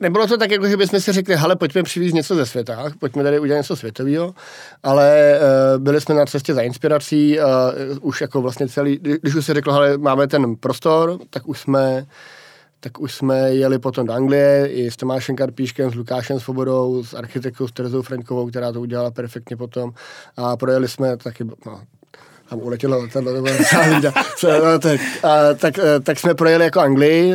[0.00, 3.22] nebylo to tak, jako že bychom si řekli, hele, pojďme přivízt něco ze světa, pojďme
[3.22, 4.34] tady udělat něco světového,
[4.82, 7.44] ale uh, byli jsme na cestě za inspirací, uh,
[8.00, 12.06] už jako vlastně celý, když už si řekl, hele, máme ten prostor, tak už jsme
[12.82, 17.14] tak už jsme jeli potom do Anglie i s Tomášem Karpíškem, s Lukášem Svobodou, s
[17.14, 19.92] architektkou, s Terezou Frankovou, která to udělala perfektně potom.
[20.36, 21.80] A projeli jsme taky, no,
[22.50, 23.48] tam uletělo letadlo, nebo
[24.78, 27.34] tak, a, tak, eh, tak jsme projeli jako Anglii,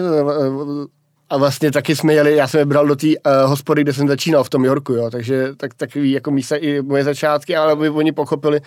[1.30, 4.08] a vlastně taky jsme jeli, já jsem je bral do té uh, hospody, kde jsem
[4.08, 7.90] začínal v tom Yorku, jo, takže tak, takový jako místa i moje začátky, ale aby
[7.90, 8.62] oni pochopili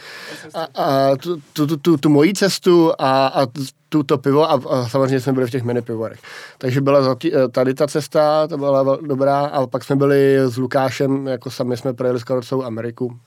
[0.54, 3.46] a, a tu, tu, tu, tu, tu moji cestu a, a
[3.88, 6.20] tuto pivo a, a samozřejmě jsme byli v těch mini pivovarech.
[6.58, 11.26] Takže byla eh, tady ta cesta, to byla dobrá a pak jsme byli s Lukášem,
[11.26, 13.18] jako sami jsme projeli skoro celou Ameriku.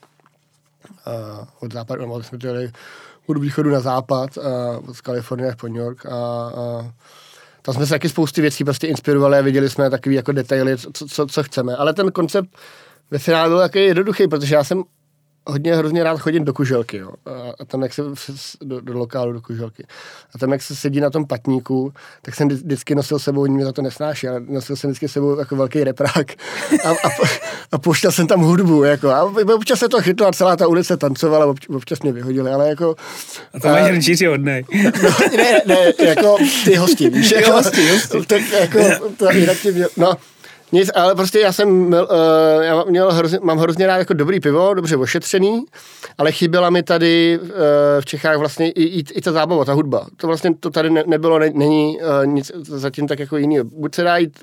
[1.06, 2.72] Uh, od západu, no, jsme jeli
[3.26, 6.92] od východu na západ, uh, z Kalifornie po New York a, a
[7.62, 11.06] tam jsme se taky spousty věcí prostě inspirovali a viděli jsme takový jako detaily, co,
[11.08, 11.76] co, co chceme.
[11.76, 12.48] Ale ten koncept
[13.10, 14.82] ve finále byl takový jednoduchý, protože já jsem
[15.46, 17.10] hodně hrozně rád chodím do kuželky, jo.
[17.60, 18.02] A tam, jak se,
[18.62, 19.86] do, do lokálu, do kuželky.
[20.34, 23.64] A tam, jak se sedí na tom patníku, tak jsem vždycky nosil sebou, oni mě
[23.64, 26.32] za to nesnáší, ale nosil jsem vždycky sebou jako velký reprák
[26.84, 27.08] a, a,
[27.72, 29.10] a pouštěl jsem tam hudbu, jako.
[29.10, 29.22] A
[29.54, 32.96] občas se to chytlo a celá ta ulice tancovala, obč, občas mě vyhodili, ale jako...
[33.54, 34.64] A to máš řečíři hodnej.
[35.02, 38.26] No, ne, ne, jako ty hosti, víš, jako, hosti, hosti.
[38.26, 38.78] Tak jako,
[39.16, 40.14] to jinak mě, no,
[40.72, 41.92] nic, ale prostě já jsem uh,
[42.60, 45.64] já měl hrozně, mám hrozně rád jako dobrý pivo, dobře ošetřený,
[46.18, 47.48] ale chyběla mi tady uh,
[48.00, 50.06] v Čechách vlastně i, i, i ta zábava, ta hudba.
[50.16, 53.58] To vlastně to tady ne, nebylo, ne, není uh, nic zatím tak jako jiný.
[53.62, 54.38] Buď se dá jít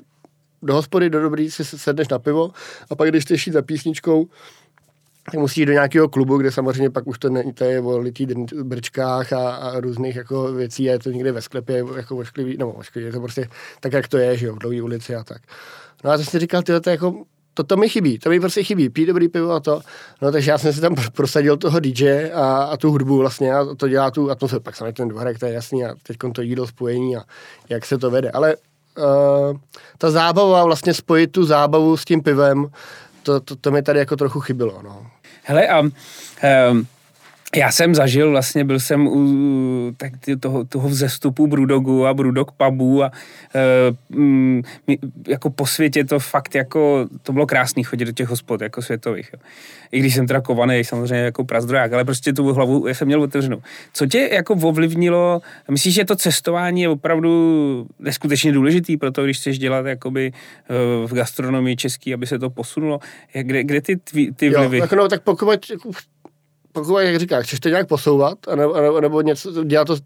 [0.62, 2.50] do hospody, do dobrý, si sedneš na pivo
[2.90, 4.28] a pak když jít za písničkou,
[5.24, 7.98] tak musíš jít do nějakého klubu, kde samozřejmě pak už to, není, to je o
[7.98, 8.26] litý
[8.62, 12.70] brčkách a, a, různých jako věcí a je to někde ve sklepě jako ošklivý, no
[12.70, 13.48] ošklivý, je to prostě
[13.80, 15.42] tak, jak to je, že jo, v dlouhé ulici a tak.
[16.04, 17.24] No a to jsem říkal, tyhle, to jako,
[17.54, 19.80] to, to mi chybí, to mi prostě chybí, pít dobrý pivo a to.
[20.22, 23.74] No takže já jsem si tam prosadil toho DJ a, a tu hudbu vlastně a
[23.76, 24.62] to dělá tu atmosféru.
[24.62, 27.22] Pak samozřejmě ten dvorek, to je jasný a teď to jídlo spojení a
[27.68, 28.30] jak se to vede.
[28.30, 29.56] Ale uh,
[29.98, 32.66] ta zábava, vlastně spojit tu zábavu s tím pivem,
[33.22, 34.80] to, to, to mi tady jako trochu chybilo.
[34.82, 35.06] No.
[35.42, 36.86] Hele a um,
[37.56, 43.02] já jsem zažil, vlastně byl jsem u tak toho, toho vzestupu Brudogu a Brudog pubu
[43.02, 43.10] a
[43.54, 43.60] e,
[44.16, 44.62] m,
[45.28, 49.30] jako po světě to fakt jako, to bylo krásný chodit do těch hospod jako světových.
[49.32, 49.40] Jo.
[49.92, 53.22] I když jsem teda kovaný, samozřejmě jako prazdroják, ale prostě tu hlavu já jsem měl
[53.22, 53.62] otevřenou.
[53.92, 55.40] Co tě jako ovlivnilo,
[55.70, 61.06] myslíš, že to cestování je opravdu neskutečně důležitý pro to, když chceš dělat jakoby e,
[61.06, 62.98] v gastronomii český, aby se to posunulo?
[63.32, 63.96] Kde, kde ty,
[64.36, 64.78] ty vlivy?
[64.78, 65.58] Jo, tak, no, tak pokud
[66.72, 69.96] pokud, jak říkáš, chceš to nějak posouvat, nebo, nebo něco, dělat to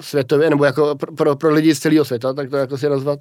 [0.00, 3.18] světově, nebo jako pro, pro lidi z celého světa, tak to jako si nazvat,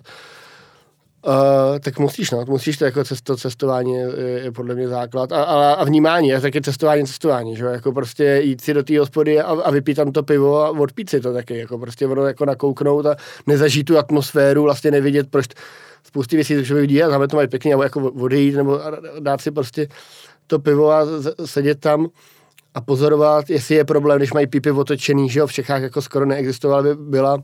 [1.28, 4.10] Uh, tak musíš, no, musíš to jako cesto, cestování je,
[4.44, 5.32] je, podle mě základ.
[5.32, 9.00] A, a, a vnímání, je taky cestování, cestování, že jako prostě jít si do té
[9.00, 12.26] hospody a, a vypít tam to pivo a odpít si to taky, jako prostě ono
[12.26, 13.16] jako nakouknout a
[13.48, 15.46] nezažít tu atmosféru, vlastně nevidět, proč
[16.04, 18.80] spousty věcí, člověk vidí a to mají pěkně, nebo jako odejít, nebo
[19.20, 19.88] dát si prostě
[20.48, 21.06] to pivo a
[21.46, 22.08] sedět tam
[22.76, 26.26] a pozorovat, jestli je problém, když mají pípy otočený, že jo, v Čechách jako skoro
[26.26, 27.42] neexistovala, by byla uh,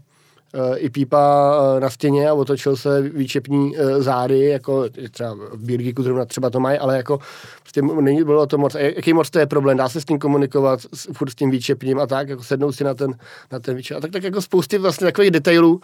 [0.75, 6.03] i pípa uh, na stěně a otočil se výčepní uh, zády, jako třeba v Birgiku
[6.03, 7.19] zrovna třeba to mají, ale jako
[7.61, 10.79] prostě není bylo to moc, jaký moc to je problém, dá se s tím komunikovat,
[10.93, 13.15] s, furt s tím výčepním a tak, jako sednout si na ten,
[13.51, 13.97] na ten výčep.
[13.97, 15.81] A tak, tak jako spousty vlastně takových detailů,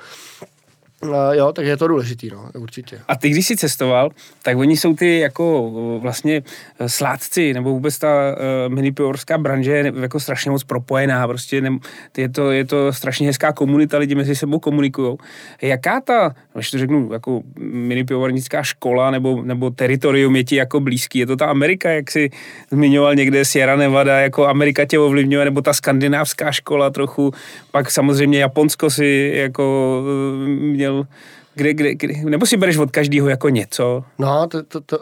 [1.03, 2.99] Uh, jo, tak je to důležitý, no, určitě.
[3.07, 4.09] A ty, když jsi cestoval,
[4.43, 5.71] tak oni jsou ty jako
[6.01, 6.43] vlastně
[6.79, 11.77] e, sládci, nebo vůbec ta uh, minipiorská branže je jako strašně moc propojená, prostě ne,
[12.17, 15.17] je, to, je to strašně hezká komunita, lidi mezi sebou komunikují.
[15.61, 21.19] Jaká ta, když to řeknu, jako minipivovarnická škola nebo, nebo teritorium je ti jako blízký?
[21.19, 22.29] Je to ta Amerika, jak jsi
[22.71, 27.31] zmiňoval někde Sierra Nevada, jako Amerika tě ovlivňuje, nebo ta skandinávská škola trochu,
[27.71, 30.03] pak samozřejmě Japonsko si jako
[30.45, 31.07] mě měl,
[31.55, 34.03] kde, kde, kde, nebo si bereš od každého jako něco?
[34.19, 34.99] No, to, to, to,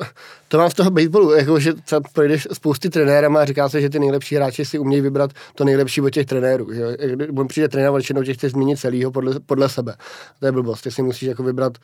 [0.48, 1.74] to mám z toho baseballu, jako, že
[2.14, 6.02] projdeš spousty trenérama a říká se, že ty nejlepší hráči si umějí vybrat to nejlepší
[6.02, 6.74] od těch trenérů.
[6.74, 6.98] Že?
[7.16, 9.96] Když přijde trenér, většinou těch chce změnit celýho podle, podle sebe.
[10.40, 11.78] To je blbost, ty si musíš jako vybrat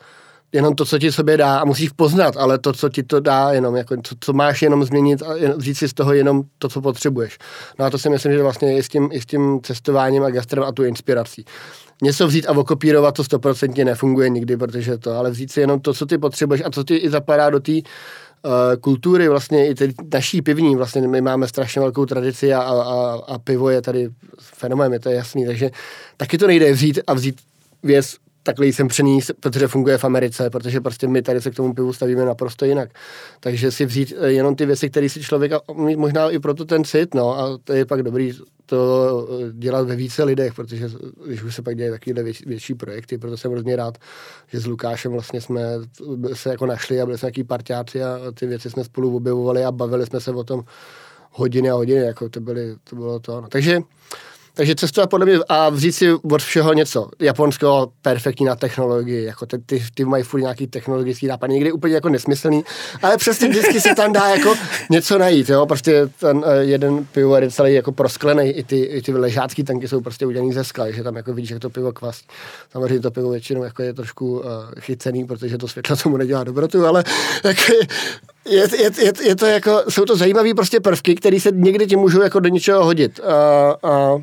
[0.52, 3.52] jenom to, co ti sobě dá a musíš poznat, ale to, co ti to dá,
[3.52, 6.68] jenom jako, co, co máš jenom změnit a jen, říct si z toho jenom to,
[6.68, 7.38] co potřebuješ.
[7.78, 10.30] No a to si myslím, že vlastně i s tím, i s tím cestováním a
[10.30, 11.44] gastrem a tu inspirací
[12.02, 15.94] něco vzít a okopírovat to stoprocentně nefunguje nikdy, protože to, ale vzít si jenom to,
[15.94, 17.80] co ty potřebuješ a co ti i zapadá do té uh,
[18.80, 23.38] kultury, vlastně i ty naší pivní, vlastně my máme strašně velkou tradici a, a, a
[23.38, 24.08] pivo je tady
[24.40, 25.70] fenomén, je to jasný, takže
[26.16, 27.40] taky to nejde vzít a vzít
[27.82, 31.74] věc, takhle jsem přenést, protože funguje v Americe, protože prostě my tady se k tomu
[31.74, 32.90] pivu stavíme naprosto jinak.
[33.40, 35.52] Takže si vzít eh, jenom ty věci, které si člověk,
[35.96, 38.32] možná i proto ten cit, no, a to je pak dobrý
[38.66, 40.90] to eh, dělat ve více lidech, protože
[41.26, 43.98] když už se pak dělají takovéhle větší, větší projekty, proto jsem hrozně rád,
[44.48, 45.62] že s Lukášem vlastně jsme
[46.32, 49.72] se jako našli a byli jsme nějaký partiáci a ty věci jsme spolu objevovali a
[49.72, 50.64] bavili jsme se o tom
[51.30, 53.40] hodiny a hodiny, jako to, byly, to bylo to.
[53.40, 53.48] No.
[53.48, 53.80] Takže
[54.54, 57.08] takže cestovat podle mě a vzít si od všeho něco.
[57.20, 61.94] Japonsko perfektní na technologii, jako ty, ty, ty mají furt nějaký technologický nápad, někdy úplně
[61.94, 62.64] jako nesmyslný,
[63.02, 64.54] ale přesně vždycky se tam dá jako
[64.90, 69.02] něco najít, jo, prostě ten uh, jeden pivovar je celý jako prosklený, i ty, i
[69.02, 71.92] ty ležácký tanky jsou prostě udělaný ze skal, že tam jako vidíš, jak to pivo
[71.92, 72.20] kvas.
[72.70, 74.44] Samozřejmě to pivo většinou jako je trošku uh,
[74.80, 77.04] chycený, protože to světlo tomu nedělá dobrotu, ale
[77.44, 77.62] jako
[78.48, 81.96] je, je, je, je, to jako, jsou to zajímavé prostě prvky, které se někdy ti
[81.96, 83.20] můžou jako do něčeho hodit.
[83.84, 84.22] Uh, uh,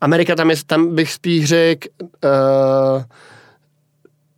[0.00, 1.88] Amerika tam, je, tam bych spíš řekl,
[2.24, 3.02] uh,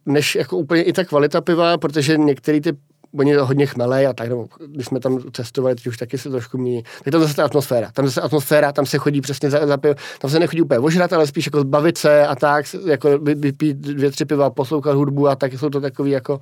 [0.06, 2.72] než jako úplně i ta kvalita piva, protože některý ty
[3.18, 6.58] oni hodně chmelej a tak, nebo když jsme tam cestovali, teď už taky se trošku
[6.58, 6.82] mění.
[7.04, 7.90] Tak tam zase ta atmosféra.
[7.92, 11.12] Tam zase atmosféra, tam se chodí přesně za, za pivo, tam se nechodí úplně ožrat,
[11.12, 15.36] ale spíš jako zbavit se a tak, jako vypít dvě, tři piva, poslouchat hudbu a
[15.36, 16.40] tak jsou to takový jako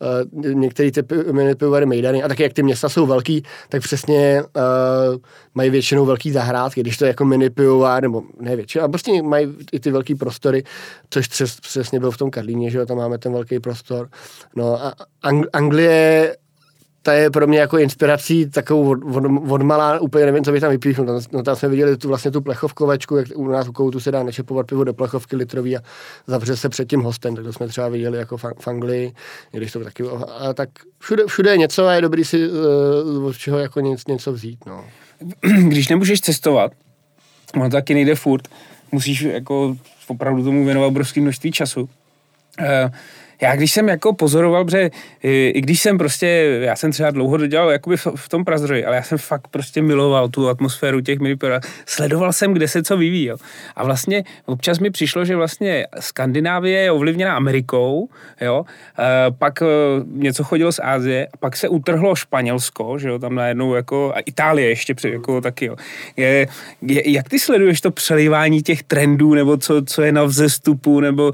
[0.00, 4.42] uh, některé ty mini pivovary Mejdany a taky jak ty města jsou velký, tak přesně
[4.42, 5.16] uh,
[5.54, 9.22] mají většinou velký zahrádky, když to je jako mini pivovar, nebo ne většinou, a prostě
[9.22, 10.64] mají i ty velký prostory,
[11.10, 14.08] což přes, přesně bylo v tom Karlíně, že jo, tam máme ten velký prostor.
[14.56, 16.36] No a Ang- Anglie
[17.02, 20.60] ta je pro mě jako inspirací takovou od, od, od malá, úplně nevím, co bych
[20.60, 21.06] tam vypíchnul.
[21.06, 24.10] Tam, no, tam jsme viděli tu, vlastně tu plechovkovačku, jak u nás u koutu se
[24.10, 25.80] dá nečepovat pivo do plechovky litrový a
[26.26, 29.12] zavře se před tím hostem, tak to jsme třeba viděli jako v Anglii,
[29.52, 30.04] když to taky,
[30.38, 34.12] a tak všude, všude je něco a je dobrý si uh, od čeho jako něco,
[34.12, 34.66] něco vzít.
[34.66, 34.84] No.
[35.68, 36.72] Když nemůžeš cestovat,
[37.54, 38.48] ono taky nejde furt,
[38.92, 39.76] musíš jako
[40.06, 41.82] opravdu tomu věnovat obrovské množství času.
[41.82, 42.66] Uh,
[43.42, 44.90] já když jsem jako pozoroval, že
[45.22, 46.26] i když jsem prostě,
[46.60, 49.82] já jsem třeba dlouho dodělal jakoby v, v tom Prazdroji, ale já jsem fakt prostě
[49.82, 51.60] miloval tu atmosféru těch minipora.
[51.86, 53.24] Sledoval jsem, kde se co vyvíjí.
[53.24, 53.36] Jo.
[53.76, 58.08] A vlastně občas mi přišlo, že vlastně Skandinávie je ovlivněna Amerikou,
[58.40, 58.64] jo.
[58.98, 59.66] E, pak e,
[60.06, 64.68] něco chodilo z Ázie, pak se utrhlo Španělsko, že jo, tam najednou jako, a Itálie
[64.68, 65.76] ještě při, jako taky, jo.
[66.16, 66.46] Je,
[66.82, 71.32] je, jak ty sleduješ to přelívání těch trendů, nebo co, co je na vzestupu, nebo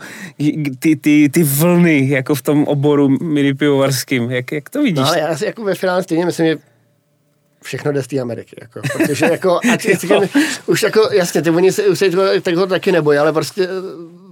[0.78, 4.30] ty, ty, ty vlny jako v tom oboru mini pivovarským.
[4.30, 4.98] Jak, jak to vidíš?
[4.98, 6.56] No, ale já si jako ve finále stejně myslím, že
[7.62, 9.86] všechno jde z té Ameriky, jako, protože jako, ať,
[10.66, 12.10] už jako, jasně, ty oni se, už se
[12.54, 13.68] toho taky nebojí, ale prostě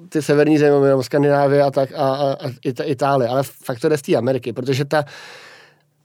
[0.09, 3.99] ty severní země, nebo Skandinávie a tak, a, a, a Itálie, ale fakt to jde
[3.99, 5.05] z té Ameriky, protože ta,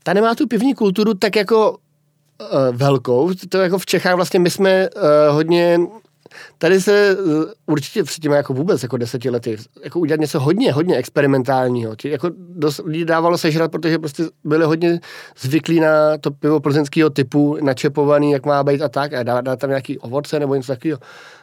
[0.03, 1.77] ta nemá tu pivní kulturu tak jako uh,
[2.71, 5.01] velkou, to jako v Čechách vlastně my jsme uh,
[5.35, 5.79] hodně
[6.57, 10.73] tady se eh, určitě před těmi jako vůbec jako deseti lety jako udělat něco hodně,
[10.73, 11.95] hodně experimentálního.
[11.95, 14.99] Tí, jako dost lidí dávalo sežrat, protože prostě byli hodně
[15.39, 19.59] zvyklí na to pivo plzeňského typu, načepovaný, jak má být a tak, a dát, dát
[19.59, 20.99] tam nějaký ovoce nebo něco takového.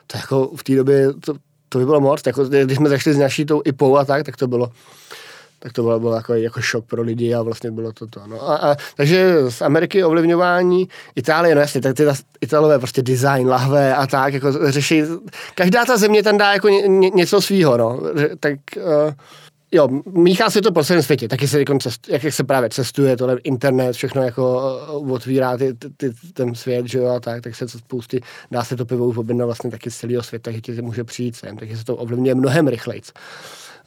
[0.07, 1.35] To jako v té době, to,
[1.69, 2.23] to by bylo moc.
[2.27, 4.71] Jako, když jsme zašli s naší tou IPou a tak, tak to bylo
[5.59, 8.21] tak to bylo, bylo jako, jako šok pro lidi a vlastně bylo to to.
[8.27, 8.51] No.
[8.51, 12.07] A, a, takže z Ameriky ovlivňování Itálie, no jasně, tak ty
[12.41, 15.03] Italové prostě design, lahve a tak, jako řeší,
[15.55, 18.01] každá ta země tam dá jako ně, ně, něco svýho, no.
[18.41, 19.13] Tak uh,
[19.73, 23.17] jo, míchá se to po celém světě, taky se jako cest, jak se právě cestuje,
[23.17, 27.55] tohle internet, všechno jako uh, otvírá ty, ty, ten svět, že jo, a tak, tak
[27.55, 30.61] se to spousty, dá se to pivo už objednat vlastně taky z celého světa, že
[30.61, 33.03] ti může přijít sem, takže se to ovlivňuje mnohem rychleji.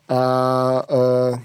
[0.09, 1.39] A uh,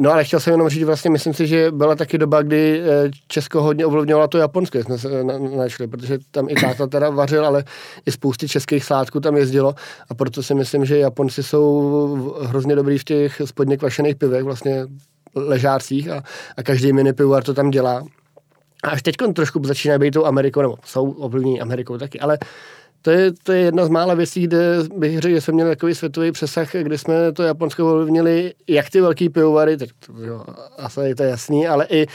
[0.00, 3.10] No ale chtěl jsem jenom říct, vlastně myslím si, že byla taky doba, kdy eh,
[3.28, 5.24] Česko hodně ovlivňovalo to japonské, jsme se
[5.56, 7.64] našli, protože tam i táta teda vařil, ale
[8.06, 9.74] i spousty českých sládků tam jezdilo
[10.08, 14.86] a proto si myslím, že Japonci jsou hrozně dobrý v těch spodně kvašených pivech, vlastně
[15.34, 16.22] ležácích a,
[16.56, 18.04] a každý mini pivovar to tam dělá.
[18.84, 22.38] A až teď trošku začíná být tou Amerikou, nebo jsou ovlivnění Amerikou taky, ale
[23.06, 25.94] to je, to je jedna z mála věcí, kde bych řekl, že jsme měli takový
[25.94, 30.44] světový přesah, kde jsme to Japonsko ovlivnili, jak ty velký pivovary, tak to, jo,
[30.78, 32.06] asi je to jasný, ale i,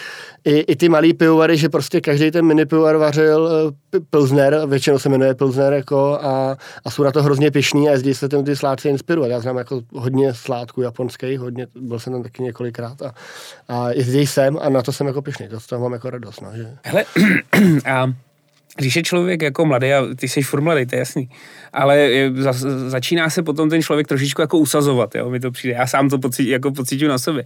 [0.46, 3.50] i, i ty malý pivovary, že prostě každý ten mini pivovar vařil
[3.96, 7.92] eh, Pilsner, většinou se jmenuje Pilsner, jako, a, a jsou na to hrozně pišný a
[7.92, 9.32] jezdí se tím ty sládci inspirovat.
[9.32, 13.14] Já znám jako hodně sládků japonských, hodně, byl jsem tam taky několikrát a,
[13.68, 16.42] a jezdí sem a na to jsem jako pišný, to, to mám jako radost.
[16.42, 16.78] No, že...
[16.84, 17.06] Hele,
[17.86, 18.14] a
[18.76, 21.30] když je člověk jako mladý, a ty jsi furt mladý, to je jasný,
[21.74, 22.54] ale za,
[22.88, 26.20] začíná se potom ten člověk trošičku jako usazovat, jo, mi to přijde, já sám to
[26.20, 27.46] pocít, jako pocituju na sobě.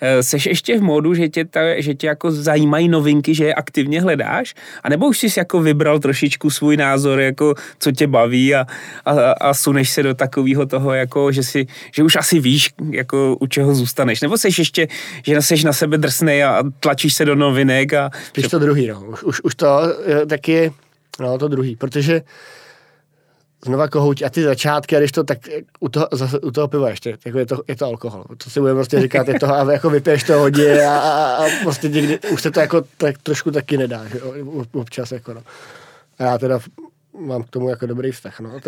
[0.00, 3.54] Eh, seš ještě v módu, že tě, ta, že tě jako zajímají novinky, že je
[3.54, 8.54] aktivně hledáš, a nebo už jsi jako vybral trošičku svůj názor, jako co tě baví
[8.54, 8.66] a,
[9.04, 13.36] a, a suneš se do takového toho, jako že, si, že už asi víš, jako
[13.40, 14.88] u čeho zůstaneš, nebo seš ještě,
[15.26, 18.10] že seš na sebe drsnej a tlačíš se do novinek a...
[18.36, 19.04] Víš to druhý, no.
[19.06, 19.66] Už, už, už to
[20.28, 20.72] taky
[21.20, 22.22] No, to druhý, protože
[23.64, 25.38] znova kohouť a ty začátky, a když to tak
[25.80, 28.24] u toho, zase, u toho piva ještě, jako je to, je to alkohol.
[28.44, 31.48] To si budeme prostě říkat, je to, a jako vypiješ to hodně a, a, a,
[31.62, 34.20] prostě někdy, už se to jako tak trošku taky nedá, že,
[34.72, 35.42] občas jako no.
[36.18, 36.60] A já teda
[37.18, 38.40] mám k tomu jako dobrý vztah.
[38.40, 38.50] No.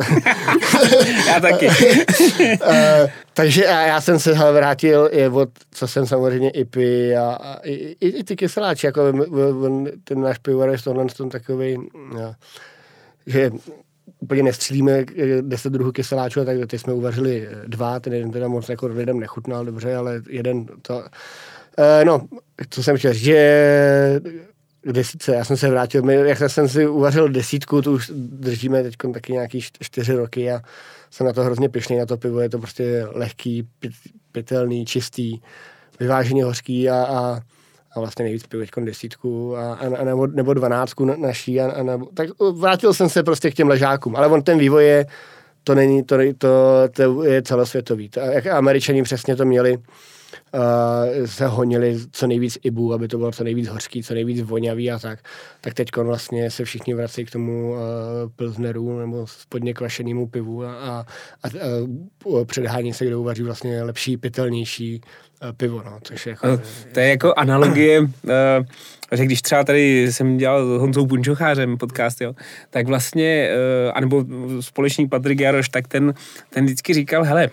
[1.26, 1.68] já taky.
[1.68, 7.39] uh, takže já, já jsem se vrátil i od, co jsem samozřejmě i pí a,
[7.43, 9.12] a i, i, i, ty kyseláči, jako
[10.05, 11.78] ten náš pivovar je tohle takový,
[12.14, 12.34] no,
[13.26, 13.51] že
[14.21, 15.05] úplně nestřílíme
[15.41, 19.64] 10 druhů kyseláčů, tak ty jsme uvařili dva, ten jeden teda moc jako lidem nechutnal
[19.64, 20.97] dobře, ale jeden to...
[20.99, 22.21] Uh, no,
[22.71, 24.21] co jsem chtěl že
[24.85, 28.95] desítce, já jsem se vrátil, my, jak jsem si uvařil desítku, tu už držíme teď
[29.14, 30.61] taky nějaký čtyři roky a
[31.11, 33.69] jsem na to hrozně pišný, na to pivo, je to prostě lehký,
[34.33, 35.39] pitelný, čistý,
[36.01, 37.41] vyváženě hořký a, a,
[37.99, 41.61] a vlastně nejvíc piju teď desítku a, a, a nebo, nebo dvanáctku naší.
[41.61, 44.84] A, a nebo, tak vrátil jsem se prostě k těm ležákům, ale on ten vývoj
[44.84, 45.07] je,
[45.64, 46.49] to není, to, to,
[46.92, 48.09] to je celosvětový.
[48.09, 53.32] To, jak američani přesně to měli, uh, se honili co nejvíc ibu, aby to bylo
[53.32, 55.18] co nejvíc hořký, co nejvíc vonavý a tak.
[55.61, 57.78] Tak teď vlastně se všichni vrací k tomu uh,
[58.36, 61.05] pilsneru nebo spodně kvašenému pivu a, a,
[61.42, 61.49] a
[62.24, 65.01] uh, předhání se, kde uvaří vlastně lepší, pitelnější
[65.57, 65.82] pivo.
[65.84, 66.61] No, což je jako,
[66.93, 68.09] to je jako analogie, uh,
[69.12, 72.34] že když třeba tady jsem dělal s Honzou Punčochářem podcast, jo,
[72.70, 73.51] tak vlastně,
[73.86, 74.24] uh, anebo
[74.61, 76.14] společný Patrik Jaroš, tak ten,
[76.51, 77.51] ten vždycky říkal, hele,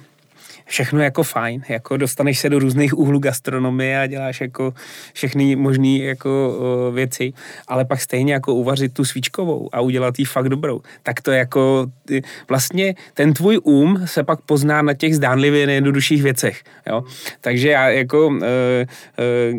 [0.66, 4.74] všechno jako fajn, jako dostaneš se do různých úhlů gastronomie a děláš jako
[5.14, 6.60] všechny možné jako
[6.94, 7.34] věci,
[7.68, 11.88] ale pak stejně jako uvařit tu svíčkovou a udělat jí fakt dobrou, tak to jako
[12.06, 17.04] ty, vlastně ten tvůj um se pak pozná na těch zdánlivě nejjednodušších věcech, jo.
[17.42, 18.40] Takže já jako, uh, uh,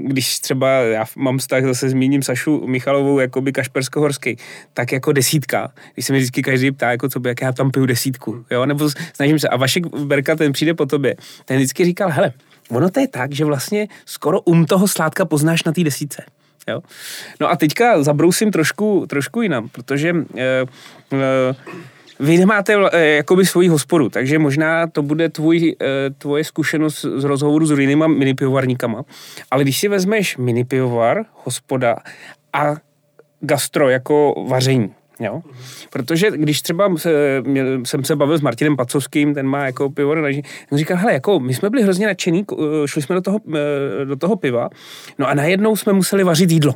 [0.02, 4.38] když třeba já mám vztah, zase zmíním Sašu Michalovou, jako by Kašpersko-Horský,
[4.72, 7.70] tak jako desítka, když se mi vždycky každý ptá, jako co by, jak já tam
[7.70, 9.48] piju desítku, jo, nebo snažím se.
[9.48, 12.32] A Vašek Berka, ten přijde potom tobě, ten vždycky říkal, hele,
[12.70, 16.24] ono to je tak, že vlastně skoro um toho sládka poznáš na té desíce.
[16.68, 16.80] Jo?
[17.40, 20.66] No a teďka zabrousím trošku, trošku jinam, protože e, e,
[22.20, 27.24] vy nemáte e, jakoby svoji hospodu, takže možná to bude tvůj, e, tvoje zkušenost z
[27.24, 29.02] rozhovoru s jinýma minipivovarníkama,
[29.50, 31.96] ale když si vezmeš minipivovar, hospoda
[32.52, 32.76] a
[33.40, 35.42] gastro jako vaření, Jo?
[35.90, 37.42] Protože když třeba se,
[37.84, 40.28] jsem se bavil s Martinem Pacovským, ten má jako pivo na
[40.72, 42.44] on říkal, hele, jako my jsme byli hrozně nadšení,
[42.86, 44.68] šli jsme do toho, eh, do toho piva,
[45.18, 46.74] no a najednou jsme museli vařit jídlo.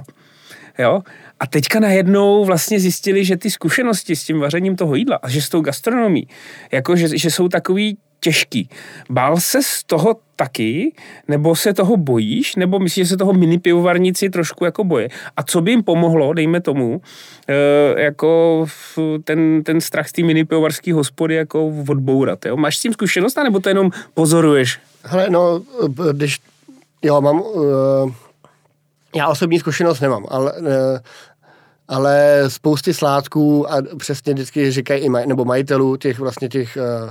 [0.79, 1.01] Jo?
[1.41, 5.43] A teďka najednou vlastně zjistili, že ty zkušenosti s tím vařením toho jídla a že
[5.43, 6.29] s tou gastronomí,
[6.73, 8.69] jako že, že jsou takový těžký.
[9.11, 10.93] Bál se z toho taky,
[11.29, 15.09] nebo se toho bojíš, nebo myslíš, že se toho mini pivovarníci trošku jako boje?
[15.37, 17.03] A co by jim pomohlo, dejme tomu,
[17.49, 18.67] e, jako
[19.25, 22.57] ten, ten strach z té mini pivovarské hospody jako odbourat, jo?
[22.57, 24.81] Máš s tím zkušenost, nebo to jenom pozoruješ?
[25.03, 25.63] Hele, no,
[26.13, 26.39] když,
[27.03, 28.13] jo, mám, uh,
[29.15, 30.69] já osobní zkušenost nemám, ale uh,
[31.91, 37.11] ale spousty sládků a přesně vždycky říkají i maj, nebo majitelů těch vlastně těch uh,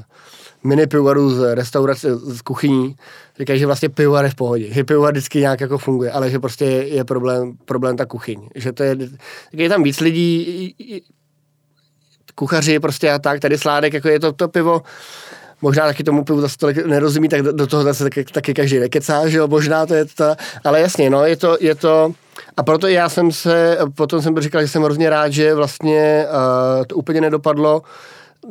[0.64, 2.95] mini pivovarů z restaurace, z kuchyní,
[3.39, 6.39] říkají, že vlastně pivovar je v pohodě, že pivovar vždycky nějak jako funguje, ale že
[6.39, 8.97] prostě je, problém, problém ta kuchyň, že to je,
[9.53, 10.76] je tam víc lidí,
[12.36, 14.82] kuchaři prostě a tak, tady sládek, jako je to, to pivo,
[15.62, 19.28] možná taky tomu pivu zase tolik nerozumí, tak do toho zase taky, taky každý nekecá,
[19.28, 22.14] že jo, možná to je to, ale jasně, no, je to, je to,
[22.57, 26.86] a proto já jsem se, potom jsem říkal, že jsem hrozně rád, že vlastně uh,
[26.86, 27.82] to úplně nedopadlo,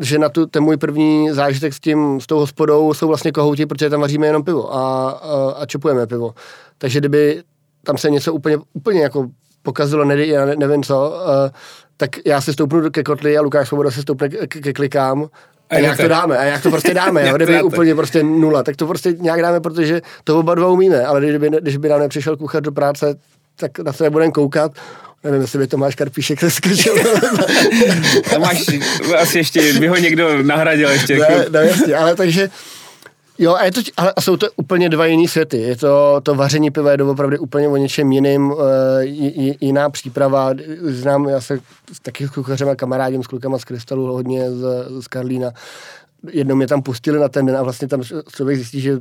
[0.01, 3.67] že na tu, ten můj první zážitek s tím, s tou hospodou jsou vlastně kohouti,
[3.67, 6.35] protože tam vaříme jenom pivo a, a, a čepujeme pivo.
[6.79, 7.43] Takže kdyby
[7.85, 9.29] tam se něco úplně, úplně jako
[9.63, 11.51] pokazilo, ne, já ne, nevím co, uh,
[11.97, 15.29] tak já se stoupnu ke kotli a Lukáš Svoboda se stoupne ke, ke klikám.
[15.71, 18.63] A, a jak to dáme, a jak to prostě dáme, jo, kdyby úplně prostě nula,
[18.63, 21.89] tak to prostě nějak dáme, protože to oba dva umíme, ale když by, když by
[21.89, 23.15] nám nepřišel kuchař do práce,
[23.57, 24.73] tak na sebe budeme koukat,
[25.25, 26.95] Nevím, jestli by Tomáš Karpíšek skočil.
[28.31, 28.67] Tomáš,
[29.19, 31.19] asi ještě by ho někdo nahradil ještě.
[31.19, 32.51] Ne, ne, jasně, ale takže,
[33.41, 35.57] Jo, a, je to, ale jsou to úplně dva jiný světy.
[35.57, 38.61] Je to, to vaření piva je opravdu úplně o něčem jiným, uh,
[39.61, 40.51] jiná příprava.
[40.83, 41.59] Znám, já se
[42.03, 45.51] taky s kuchařem a kamarádím, s klukama z Krystalu hodně z, z Karlína.
[46.31, 48.03] Jednou mě tam pustili na ten den a vlastně tam
[48.37, 49.01] člověk zjistí, že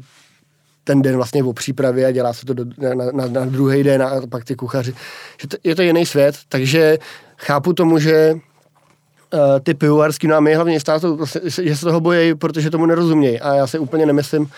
[0.88, 4.04] ten den vlastně o přípravě a dělá se to do, na, na, na druhý den
[4.04, 4.94] a pak ty kuchaři.
[5.42, 6.98] Že to, je to jiný svět, takže
[7.38, 12.00] chápu tomu, že uh, ty pivovarský, no a my hlavně státu, vlastně, že se toho
[12.00, 14.50] bojí, protože tomu nerozumějí a já si úplně nemyslím,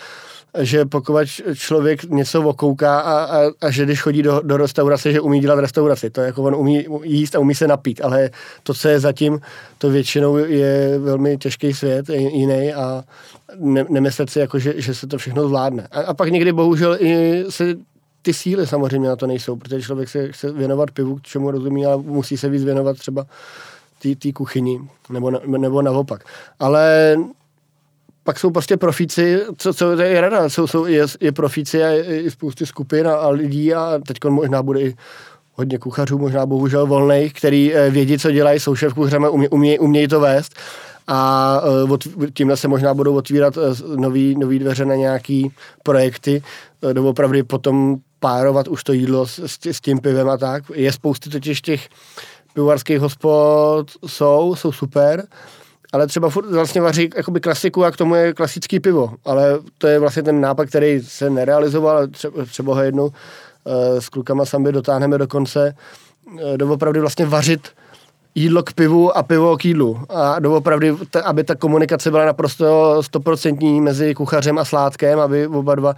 [0.58, 1.16] že pokud
[1.54, 5.58] člověk něco okouká a, a, a že když chodí do, do restaurace, že umí dělat
[5.58, 6.10] restauraci.
[6.10, 8.30] To je jako on umí jíst a umí se napít, ale
[8.62, 9.40] to, co je zatím,
[9.78, 13.04] to většinou je velmi těžký svět, jiný a
[13.58, 15.88] ne, nemyslet si, jako, že, že se to všechno zvládne.
[15.90, 17.74] A, a pak někdy bohužel i se
[18.22, 21.86] ty síly samozřejmě na to nejsou, protože člověk se chce věnovat pivu, k čemu rozumí,
[21.86, 23.26] ale musí se víc věnovat třeba
[24.18, 24.80] té kuchyni,
[25.10, 26.24] nebo, nebo naopak.
[26.58, 27.16] Ale
[28.30, 32.04] pak jsou prostě profíci, co, co je rada, jsou, jsou, je, je profíci a je,
[32.04, 34.94] je spousty skupin a, a lidí a teď možná bude i
[35.54, 39.78] hodně kuchařů, možná bohužel volných, který eh, vědí, co dělají, jsou šéf kuchařem umějí umě,
[39.78, 40.54] uměj to vést
[41.06, 41.60] a
[41.94, 45.52] eh, tímhle se možná budou otvírat eh, nový, nový dveře na nějaký
[45.82, 46.42] projekty,
[47.04, 50.64] opravdu potom párovat už to jídlo s, s tím pivem a tak.
[50.74, 51.88] Je spousty totiž těch
[52.54, 55.26] pivovarských hospod, jsou, jsou super,
[55.92, 59.10] ale třeba furt vlastně vaří jakoby klasiku a k tomu je klasický pivo.
[59.24, 63.12] Ale to je vlastně ten nápad, který se nerealizoval, třeba, třeba ho jednou uh,
[63.98, 65.74] s klukama sami dotáhneme do konce,
[66.32, 67.68] uh, doopravdy vlastně vařit
[68.34, 70.00] jídlo k pivu a pivo k jídlu.
[70.08, 75.94] A doopravdy, aby ta komunikace byla naprosto stoprocentní mezi kuchařem a sládkem, aby oba dva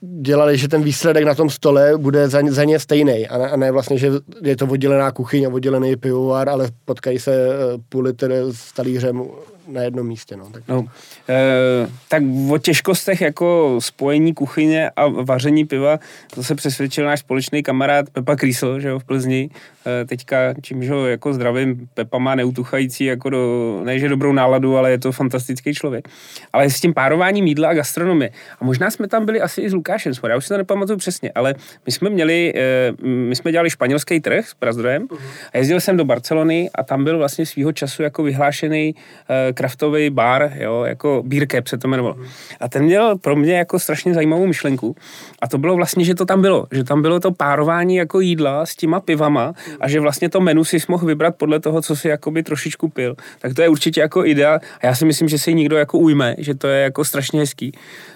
[0.00, 3.28] dělali, že ten výsledek na tom stole bude za, za ně stejný.
[3.28, 4.10] A, ne, a ne vlastně, že
[4.42, 9.22] je to oddělená kuchyň a oddělený pivovar, ale potkají se uh, půl litr s talířem
[9.68, 10.36] na jednom místě.
[10.36, 10.50] No.
[10.52, 10.62] Tak.
[10.68, 10.86] No,
[11.28, 15.98] e, tak o těžkostech jako spojení kuchyně a vaření piva,
[16.34, 19.50] to se přesvědčil náš společný kamarád Pepa Krýsl, že jo, v Plzni.
[19.86, 24.90] E, teďka, čímž ho jako zdravím, Pepa má neutuchající, jako do, ne dobrou náladu, ale
[24.90, 26.08] je to fantastický člověk.
[26.52, 28.30] Ale s tím párováním jídla a gastronomie.
[28.60, 31.32] A možná jsme tam byli asi i s Lukášem, já už si to nepamatuju přesně,
[31.34, 31.54] ale
[31.86, 35.18] my jsme měli, e, my jsme dělali španělský trh s Prazdrojem uh-huh.
[35.52, 40.10] a jezdil jsem do Barcelony a tam byl vlastně svýho času jako vyhlášený e, kraftový
[40.10, 42.16] bar, jo, jako Cap se to jmenovalo.
[42.60, 44.96] A ten měl pro mě jako strašně zajímavou myšlenku.
[45.42, 46.66] A to bylo vlastně, že to tam bylo.
[46.72, 50.64] Že tam bylo to párování jako jídla s těma pivama a že vlastně to menu
[50.64, 53.16] si mohl vybrat podle toho, co si jakoby trošičku pil.
[53.38, 54.60] Tak to je určitě jako idea.
[54.82, 57.72] A já si myslím, že si někdo jako ujme, že to je jako strašně hezký.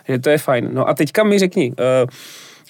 [0.08, 0.68] Že to je fajn.
[0.72, 2.08] No a teďka mi řekni, uh,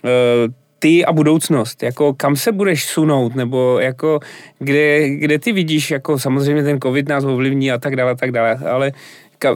[0.04, 4.20] uh, ty a budoucnost, jako kam se budeš sunout, nebo jako
[4.58, 8.32] kde, kde ty vidíš, jako samozřejmě ten covid nás ovlivní a tak dále, a tak
[8.32, 8.92] dále, ale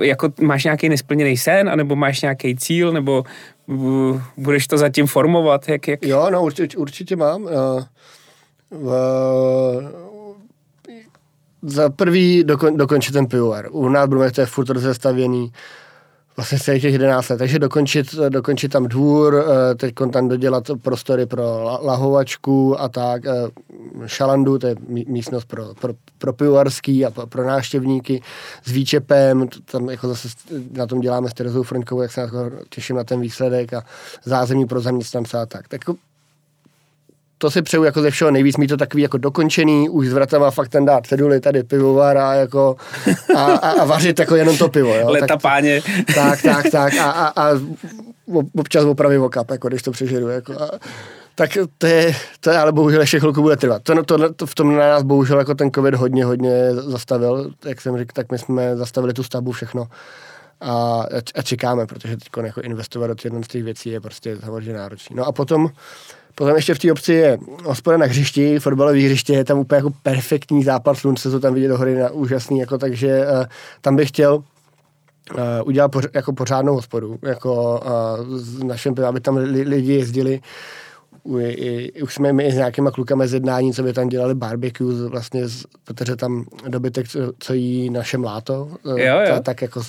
[0.00, 3.24] jako máš nějaký nesplněný sen, anebo máš nějaký cíl, nebo
[4.36, 5.68] budeš to zatím formovat?
[5.68, 6.02] Jak, jak?
[6.02, 7.42] Jo, no určitě, určitě mám.
[7.42, 7.50] Uh,
[8.70, 9.82] uh,
[11.62, 13.68] za prvý dokon, dokončit ten pivovar.
[13.70, 15.52] U nás budeme to je furt rozestavěný
[16.36, 17.36] vlastně celých těch 11 let.
[17.36, 21.42] Takže dokončit, dokončit tam dvůr, eh, teď tam dodělat prostory pro
[21.82, 23.30] lahovačku a tak, eh,
[24.06, 28.22] šalandu, to je místnost pro, pro, pro pivovarský a pro návštěvníky
[28.64, 30.28] s výčepem, tam jako zase
[30.72, 33.82] na tom děláme s Terezou Froňkovou, jak se na to těším na ten výsledek a
[34.24, 35.68] zázemí pro zaměstnance a tak.
[35.68, 35.96] Tak jako
[37.38, 40.50] to si přeju jako ze všeho nejvíc, mít to takový jako dokončený, už s vratama
[40.50, 42.76] fakt ten dát ceduly tady pivovar a jako
[43.36, 44.94] a, a, a, vařit jako jenom to pivo.
[44.94, 45.10] Jo?
[45.10, 45.82] Leta tak, páně.
[46.14, 47.60] Tak, tak, tak a, a, a
[48.58, 50.28] občas opravy okap, jako když to přežeru.
[50.28, 50.70] Jako a,
[51.34, 53.82] tak to je, to je, ale bohužel ještě chvilku bude trvat.
[53.82, 57.50] To, to, to, v tom na nás bohužel jako ten covid hodně, hodně zastavil.
[57.64, 59.86] Jak jsem řekl, tak my jsme zastavili tu stavbu všechno
[60.60, 65.16] a, a čekáme, protože teď jako investovat do těch věcí je prostě samozřejmě náročné.
[65.16, 65.68] No a potom
[66.38, 69.90] Potom ještě v té obci je hospoda na hřišti, fotbalové hřiště, je tam úplně jako
[70.02, 73.44] perfektní západ slunce, to tam vidět do hory na úžasný, jako, takže uh,
[73.80, 74.42] tam bych chtěl uh,
[75.64, 77.80] udělat poř, jako pořádnou hospodu, jako
[78.28, 80.40] uh, s našem, aby tam li, lidi jezdili,
[81.22, 85.08] u, i, už jsme my s nějakýma klukama z jednání, co by tam dělali barbecue,
[85.08, 85.42] vlastně,
[85.84, 89.18] protože tam dobytek, co, co jí naše mláto, jo, jo.
[89.28, 89.82] Ta, tak jako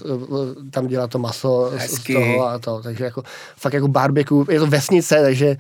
[0.72, 2.14] tam dělá to maso Hezky.
[2.14, 3.24] z toho a to, takže jako
[3.58, 5.58] fakt jako barbecue, je to vesnice, takže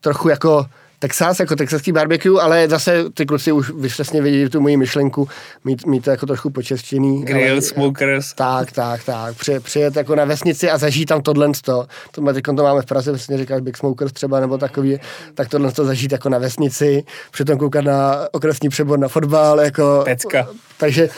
[0.00, 0.66] trochu jako
[1.04, 5.28] Texas, jako texaský barbecue, ale zase ty kluci už přesně vidí tu moji myšlenku,
[5.64, 7.24] mít, mít to jako trochu počeštěný.
[7.24, 8.34] Grill, ale, smokers.
[8.34, 9.36] Tak, tak, tak.
[9.36, 11.48] Při, přijet jako na vesnici a zažít tam tohle.
[11.64, 15.00] To, to, teď to máme v Praze, přesně říkáš Big Smokers třeba, nebo takový,
[15.34, 20.02] tak tohle to zažít jako na vesnici, přitom koukat na okresní přebor na fotbal, jako...
[20.04, 20.48] Pecka.
[20.76, 21.08] Takže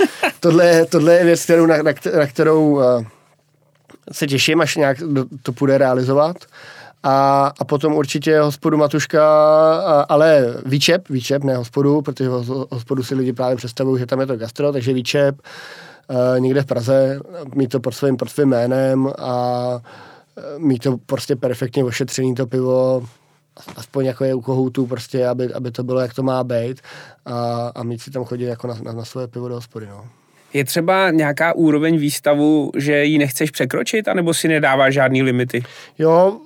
[0.40, 2.82] tohle, tohle je věc, kterou, na, na, na kterou uh,
[4.12, 4.98] se těším, až nějak
[5.42, 6.36] to půjde realizovat
[7.07, 9.22] a, a potom určitě hospodu Matuška,
[9.78, 12.28] a, ale výčep, výčep, ne hospodu, protože
[12.70, 15.40] hospodu si lidi právě představují, že tam je to gastro, takže výčep
[16.11, 17.20] uh, někde v Praze,
[17.54, 19.80] mít to pod svým, pod svým jménem a
[20.36, 23.07] e, mít to prostě perfektně ošetřený to pivo,
[23.76, 26.80] aspoň jako je u kohoutů, prostě, aby, aby to bylo, jak to má být
[27.26, 30.04] a, a mít si tam chodit jako na, na, na svoje pivo do hospody, no.
[30.52, 35.62] Je třeba nějaká úroveň výstavu, že ji nechceš překročit, anebo si nedává žádný limity?
[35.98, 36.40] Jo,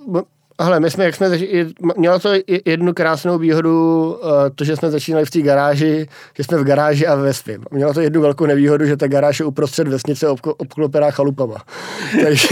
[0.64, 2.32] hele, my jsme, jak jsme začali, mělo to
[2.64, 7.06] jednu krásnou výhodu, eh, to, že jsme začínali v té garáži, že jsme v garáži
[7.06, 7.64] a ve svým.
[7.70, 11.56] Mělo to jednu velkou nevýhodu, že ta garáž je uprostřed vesnice obklopená chalupama.
[12.24, 12.48] Takže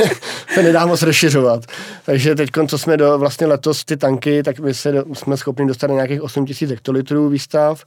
[0.54, 1.64] se nedá moc rozšiřovat.
[2.06, 5.86] Takže teď, co jsme do, vlastně letos ty tanky, tak my se, jsme schopni dostat
[5.86, 7.84] na nějakých 8000 hektolitrů výstav.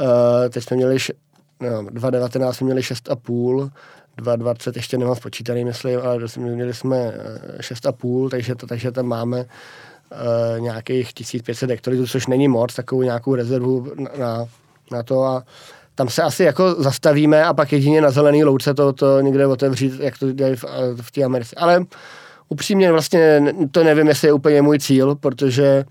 [0.00, 0.06] Uh,
[0.48, 0.96] teď jsme měli,
[1.60, 3.70] no, 2019 jsme měli 6,5
[4.20, 7.14] 2,20 ještě nemám spočítaný, myslím, ale měli jsme
[7.60, 13.34] 6,5, eh, takže, takže tam máme uh, nějakých 1500 hektolitrů, což není moc, takovou nějakou
[13.34, 14.46] rezervu na,
[14.90, 15.44] na to a
[15.94, 20.00] tam se asi jako zastavíme a pak jedině na zelený louce to, to někde otevřít,
[20.00, 21.56] jak to dělají v, eh, v té Americe.
[21.56, 21.84] Ale
[22.48, 25.84] upřímně vlastně to nevím, jestli je úplně můj cíl, protože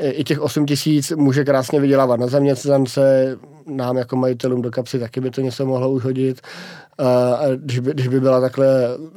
[0.00, 3.36] i těch 8 tisíc může krásně vydělávat na zaměstnance,
[3.66, 6.40] nám jako majitelům do kapsy taky by to něco mohlo uhodit.
[6.98, 8.68] A když by, když by byla takhle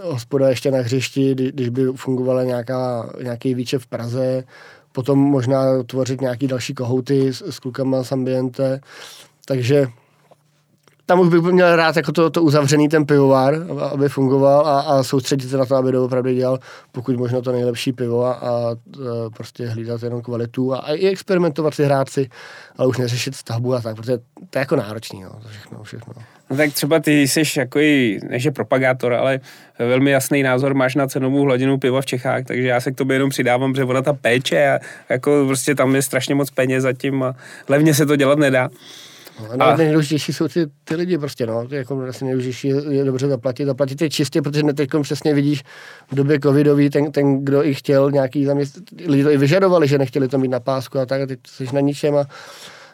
[0.01, 4.43] hospoda ještě na hřišti, když by fungovala nějaká, nějaký výčep v Praze,
[4.91, 8.81] potom možná tvořit nějaký další kohouty s, s klukama z ambiente.
[9.45, 9.87] Takže
[11.05, 13.55] tam už bych měl rád jako to, to uzavřený ten pivovar,
[13.91, 16.59] aby fungoval a, a soustředit se na to, aby doopravdy dělal
[16.91, 18.75] pokud možno to nejlepší pivo a, a
[19.37, 22.29] prostě hlídat jenom kvalitu a, a i experimentovat si hrát si,
[22.77, 24.17] ale už neřešit stavbu a tak, protože
[24.49, 26.13] to je jako náročný, no, to všechno, všechno.
[26.49, 29.39] No tak třeba ty jsi jako i, než je propagátor, ale
[29.79, 33.15] velmi jasný názor máš na cenovou hladinu piva v Čechách, takže já se k tobě
[33.15, 34.79] jenom přidávám, že ona ta péče a
[35.09, 37.35] jako prostě tam je strašně moc peněz zatím a
[37.69, 38.69] levně se to dělat nedá.
[39.39, 41.67] No, a nejdůležitější jsou ty, ty lidi prostě, no.
[41.67, 43.65] To je jako asi nejdůležitější je, dobře zaplatit.
[43.65, 45.63] Zaplatit je čistě, protože teď přesně vidíš
[46.11, 48.79] v době covidový, ten, ten, kdo i chtěl nějaký zaměst...
[49.07, 51.65] lidi to i vyžadovali, že nechtěli to mít na pásku a tak, a teď jsi
[51.73, 52.25] na ničem a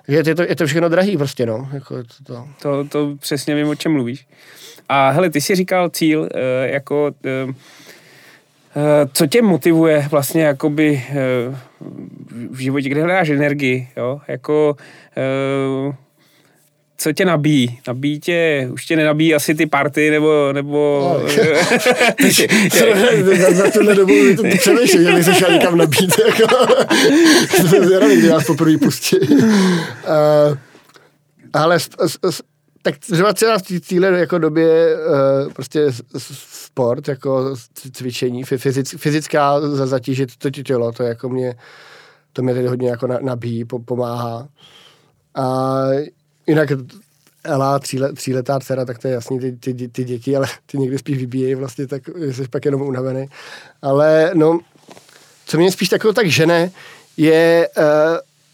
[0.08, 1.70] je to, je to všechno drahý prostě, no.
[1.74, 2.48] Jako to, to.
[2.62, 4.28] To, to přesně vím, o čem mluvíš.
[4.90, 6.28] A hele, ty jsi říkal cíl, uh,
[6.62, 7.12] jako
[7.46, 7.54] uh,
[9.14, 11.04] co tě motivuje vlastně jakoby
[12.52, 14.22] v životě, kde hledáš energii, jo?
[14.28, 14.76] Jako
[17.00, 17.80] co tě nabíjí?
[17.88, 20.54] Nabíjí tě, už tě nenabíjí asi ty party, nebo...
[20.54, 21.02] nebo...
[21.14, 21.30] No,
[23.24, 26.14] za, za tuhle dobu to přemýšlím, že se šel někam nabít.
[26.26, 26.66] Jako.
[27.50, 29.20] Jsem zvědavý, kdy vás poprvé pustí.
[29.20, 30.58] Uh,
[31.54, 32.42] ale s, s, s,
[32.82, 35.88] tak třeba třeba v cíle jako době uh, prostě
[36.44, 37.56] sport, jako
[37.94, 41.56] cvičení, fyzic, fyzická zatížit to tělo, to jako mě,
[42.34, 44.48] to mě tedy hodně jako nabíjí, pomáhá.
[45.36, 45.86] A
[46.50, 46.70] Jinak
[47.44, 50.98] Ela, tříle, tříletá dcera, tak to je jasný, ty, ty, ty děti, ale ty někdy
[50.98, 53.30] spíš vybíjejí vlastně, tak jsi pak jenom unavený.
[53.82, 54.60] Ale no,
[55.46, 56.72] co mě spíš takovou tak žene,
[57.18, 57.84] je uh,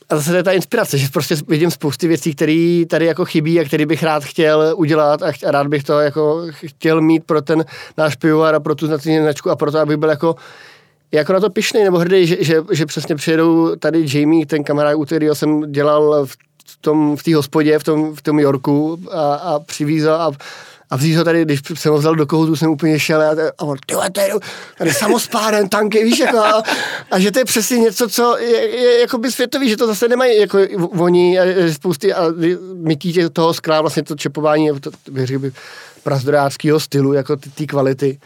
[0.10, 3.60] a zase to je ta inspirace, že prostě vidím spousty věcí, které tady jako chybí
[3.60, 7.24] a které bych rád chtěl udělat a, ch- a rád bych to jako chtěl mít
[7.24, 7.66] pro ten
[7.98, 10.36] náš pivovar a pro tu značku a pro to, aby byl jako
[11.12, 14.96] jako na to pišný nebo hrdý, že, že, že přesně přijedou tady Jamie, ten kamarád,
[14.96, 16.36] u kterého jsem dělal v
[16.82, 20.32] tom, v té hospodě, v tom, v tom Yorku a, a přivízal a,
[20.90, 23.64] a vzít ho tady, když jsem ho vzal do kohutu, jsem úplně šel a, a
[23.64, 24.32] on, tyhle, tady,
[24.78, 26.64] tady samospáden, tanky, víš, jako, a,
[27.12, 30.08] a, že to je přesně něco, co je, je jako by světový, že to zase
[30.08, 30.58] nemají jako
[31.00, 31.44] oni a
[31.74, 32.26] spousty a
[32.74, 35.52] mytí toho skla, vlastně to čepování, to, bych řekl,
[36.04, 38.20] prazdoráckého stylu, jako ty kvality.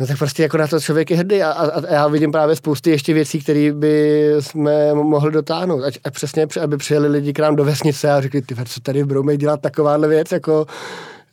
[0.00, 2.56] No tak prostě jako na to člověk je hrdý a, a, a já vidím právě
[2.56, 5.84] spousty ještě věcí, které by jsme mohli dotáhnout.
[5.84, 9.02] A, a přesně, aby přijeli lidi k nám do vesnice a řekli, ty co tady
[9.02, 10.66] v Broumej dělat takováhle věc, jako,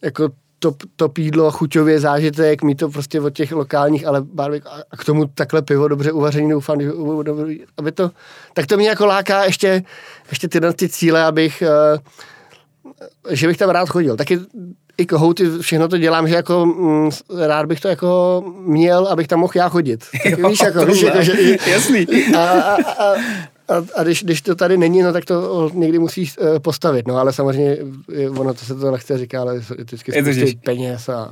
[0.01, 4.23] jako to, to pídlo, chuťově zážitek, mít to prostě od těch lokálních, ale
[4.91, 6.77] a k tomu takhle pivo dobře uvařený, doufám,
[7.77, 8.11] aby to,
[8.53, 9.83] tak to mě jako láká ještě,
[10.29, 11.63] ještě tyhle ty cíle, abych,
[13.25, 14.17] uh, že bych tam rád chodil.
[14.17, 14.39] Taky
[14.97, 17.09] i kohouty, všechno to dělám, že jako mm,
[17.47, 20.05] rád bych to jako měl, abych tam mohl já chodit.
[20.23, 21.33] Tak jo, víš, jako, víš, jako, že,
[21.71, 22.07] jasný.
[22.35, 23.15] A, a, a,
[23.67, 27.17] a, a když, když to tady není, no tak to někdy musíš uh, postavit, no
[27.17, 27.77] ale samozřejmě
[28.37, 31.27] ono to se to nechce říká, ale je vždycky to peněz a, a,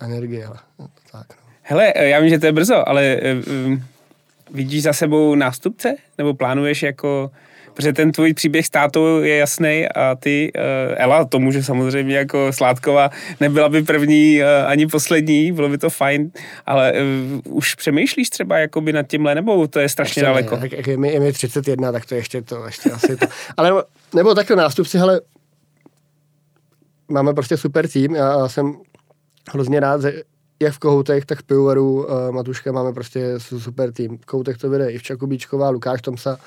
[0.00, 0.46] a energie.
[0.46, 1.36] Ale, no, tak, no.
[1.62, 3.78] Hele, já vím, že to je brzo, ale uh,
[4.50, 5.94] vidíš za sebou nástupce?
[6.18, 7.30] Nebo plánuješ jako
[7.74, 12.16] protože ten tvůj příběh s tátou je jasný a ty, uh, Ela, to může samozřejmě
[12.16, 13.10] jako Sládková,
[13.40, 16.30] nebyla by první uh, ani poslední, bylo by to fajn,
[16.66, 16.92] ale
[17.44, 20.56] uh, už přemýšlíš třeba jakoby nad tímhle, nebo to je strašně ještě daleko?
[20.56, 23.26] Ne, jak je mi, je mi 31, tak to ještě to, ještě asi to.
[23.56, 23.82] Ale nebo,
[24.14, 25.20] nebo takhle nástupci, hele,
[27.08, 28.74] máme prostě super tým, já jsem
[29.52, 30.22] hrozně rád, že
[30.62, 34.18] jak v Kohoutech, tak v Pivovaru uh, Matuška máme prostě super tým.
[34.26, 36.38] Koutek to vede Ivča Kubíčková, Lukáš Tomsa,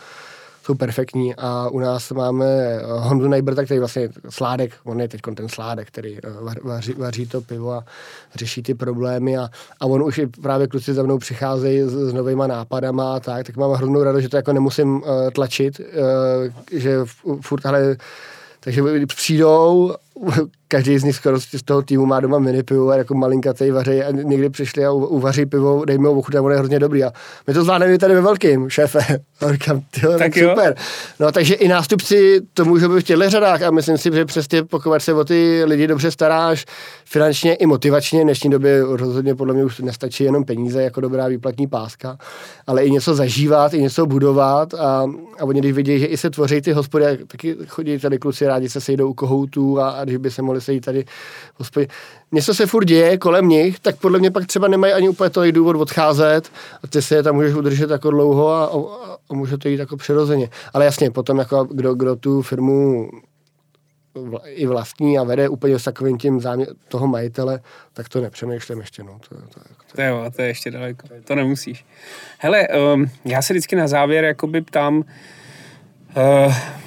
[0.65, 5.49] jsou perfektní a u nás máme Hondu Nejbrta, který vlastně sládek, on je teď ten
[5.49, 6.17] sládek, který
[6.63, 7.83] vaří, vaří to pivo a
[8.35, 9.49] řeší ty problémy a,
[9.79, 13.45] a on už i právě kluci za mnou přicházejí s, s novýma nápadama a tak,
[13.45, 15.01] tak mám hroznou radost, že to jako nemusím uh,
[15.33, 15.85] tlačit, uh,
[16.79, 16.97] že
[17.41, 17.97] furt, ale
[18.59, 19.95] takže přijdou,
[20.67, 24.03] každý z nich skoro z toho týmu má doma mini pivo a jako malinkatej vaří
[24.03, 27.11] a někdy přišli a uvaří pivo, dej mi ho ochutnat, on je hrozně dobrý a
[27.47, 28.99] my to zvládneme tady ve velkým, šéfe.
[29.41, 30.75] A říkám, tyjo, tak super.
[31.19, 34.63] No takže i nástupci to můžou být v těchto řadách a myslím si, že přesně
[34.63, 36.65] pokud se o ty lidi dobře staráš,
[37.05, 41.27] finančně i motivačně, v dnešní době rozhodně podle mě už nestačí jenom peníze jako dobrá
[41.27, 42.17] výplatní páska,
[42.67, 45.05] ale i něco zažívat, i něco budovat a,
[45.39, 48.69] a oni když vidí, že i se tvoří ty hospody, taky chodí tady kluci rádi
[48.69, 51.05] se sejdou u kohoutů a, a když by se mohli sejít tady.
[52.31, 55.55] Něco se furt děje kolem nich, tak podle mě pak třeba nemají ani úplně tolik
[55.55, 56.51] důvod odcházet
[56.83, 58.77] a ty se je tam můžeš udržet jako dlouho a, a,
[59.29, 60.49] a může to jít jako přirozeně.
[60.73, 63.09] Ale jasně, potom jako kdo, kdo tu firmu
[64.45, 67.59] i vlastní a vede úplně s takovým tím záměr toho majitele,
[67.93, 69.03] tak to nepřemýšlím ještě.
[69.03, 69.19] No.
[69.29, 69.59] To, to, to,
[69.95, 71.07] to, jo, to je ještě daleko.
[71.23, 71.85] To nemusíš.
[72.37, 75.03] Hele, um, já se vždycky na závěr jakoby ptám,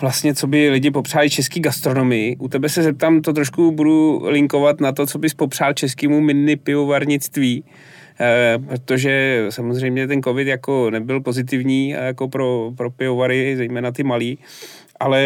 [0.01, 2.37] vlastně, co by lidi popřáli český gastronomii.
[2.37, 6.57] U tebe se zeptám, to trošku budu linkovat na to, co bys popřál českému mini
[6.57, 14.03] pivovarnictví, uh, protože samozřejmě ten covid jako nebyl pozitivní jako pro, pro pivovary, zejména ty
[14.03, 14.39] malý,
[15.01, 15.23] ale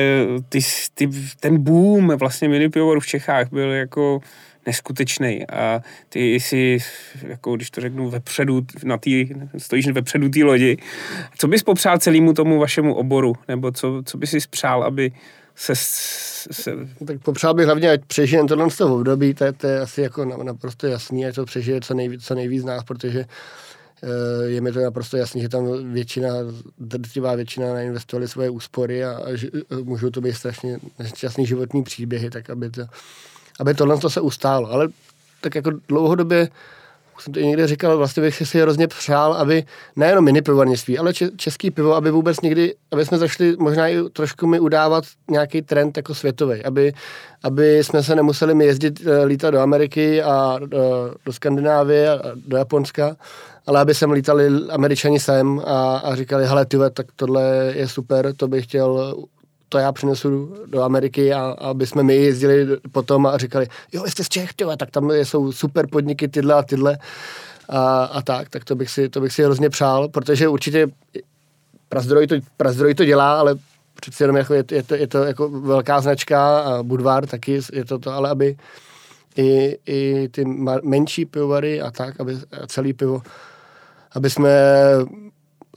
[0.48, 0.58] ty,
[0.94, 1.08] ty,
[1.40, 4.20] ten boom vlastně mini pivovarů v Čechách byl jako
[4.66, 6.78] neskutečný a ty si,
[7.22, 10.76] jako když to řeknu, vepředu, na tý, stojíš vepředu té lodi.
[11.38, 13.34] Co bys popřál celému tomu vašemu oboru?
[13.48, 15.12] Nebo co, co bys si spřál, aby
[15.54, 15.72] se,
[16.50, 16.72] se...
[17.06, 20.00] Tak popřál bych hlavně, ať přežije tohle z toho období, to je, to je asi
[20.00, 23.24] jako naprosto jasný, ať to přežije co nejvíc, co nejvíc z nás, protože
[24.02, 26.28] eh, je mi to naprosto jasný, že tam většina,
[26.78, 29.48] drtivá většina nainvestovali svoje úspory a, a že,
[29.82, 32.82] můžou to být strašně nešťastný životní příběhy, tak aby to
[33.60, 34.70] aby tohle to se ustálo.
[34.70, 34.88] Ale
[35.40, 36.48] tak jako dlouhodobě,
[37.16, 39.64] už jsem to i někde říkal, vlastně bych si hrozně přál, aby
[39.96, 44.46] nejenom mini pivovarnictví, ale český pivo, aby vůbec někdy, aby jsme zašli možná i trošku
[44.46, 46.92] mi udávat nějaký trend jako světový, aby,
[47.42, 52.10] aby jsme se nemuseli mi jezdit, eh, lítat do Ameriky a do, eh, do Skandinávie
[52.10, 53.16] a do Japonska,
[53.66, 58.34] ale aby sem lítali američani sem a, a říkali, hele, tyve, tak tohle je super,
[58.36, 59.14] to bych chtěl
[59.72, 64.24] to já přinesu do Ameriky a aby jsme my jezdili potom a říkali, jo, jste
[64.24, 66.98] z Čech, tyhle, tak tam jsou super podniky tyhle a tyhle.
[67.68, 70.88] A, a tak, tak to bych, si, to bych si hrozně přál, protože určitě
[71.88, 73.54] Prazdroj to, Prazdroj to dělá, ale
[73.94, 77.84] přeci jenom jako je, je, to, je to jako velká značka a Budvar taky je
[77.84, 78.56] to to, ale aby
[79.36, 80.44] i, i ty
[80.82, 83.22] menší pivovary a tak, aby a celý pivo,
[84.12, 84.50] aby jsme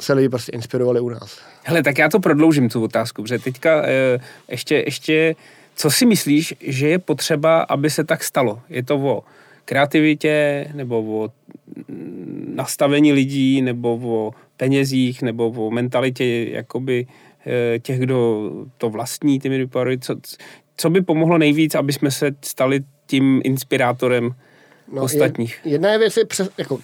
[0.01, 1.39] se lidi prostě inspirovali u nás.
[1.63, 4.19] Hele, tak já to prodloužím, tu otázku, protože teďka e,
[4.49, 5.35] ještě, ještě,
[5.75, 8.61] co si myslíš, že je potřeba, aby se tak stalo?
[8.69, 9.23] Je to o
[9.65, 11.29] kreativitě, nebo o
[12.55, 17.07] nastavení lidí, nebo o penězích, nebo o mentalitě jakoby
[17.47, 20.15] e, těch, kdo to vlastní, ty midipary, co,
[20.77, 24.35] co by pomohlo nejvíc, aby jsme se stali tím inspirátorem
[24.91, 25.59] no, ostatních?
[25.65, 26.79] Jedna je věc, je přes, jako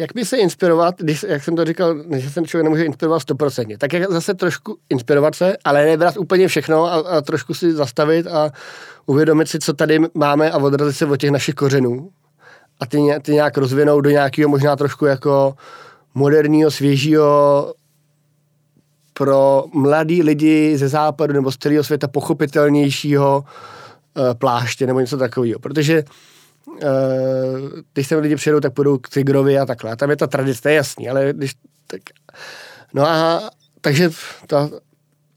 [0.00, 3.78] jak by se inspirovat, když, jak jsem to říkal, že se člověk nemůže inspirovat stoprocentně,
[3.78, 8.26] tak jak zase trošku inspirovat se, ale nebrat úplně všechno a, a trošku si zastavit
[8.26, 8.50] a
[9.06, 12.10] uvědomit si, co tady máme a odrazit se od těch našich kořenů
[12.80, 15.54] a ty, ty nějak rozvinout do nějakého možná trošku jako
[16.14, 17.74] moderního, svěžího
[19.12, 23.44] pro mladý lidi ze západu nebo z celého světa pochopitelnějšího
[24.16, 25.58] uh, pláště nebo něco takového.
[25.60, 26.04] Protože
[27.92, 29.92] když sem lidi přijedou, tak půjdou k Tigrovi a takhle.
[29.92, 31.54] A tam je ta tradice, to je jasný, ale když...
[31.86, 32.00] Tak,
[32.94, 33.50] no a
[33.80, 34.10] takže
[34.46, 34.70] to,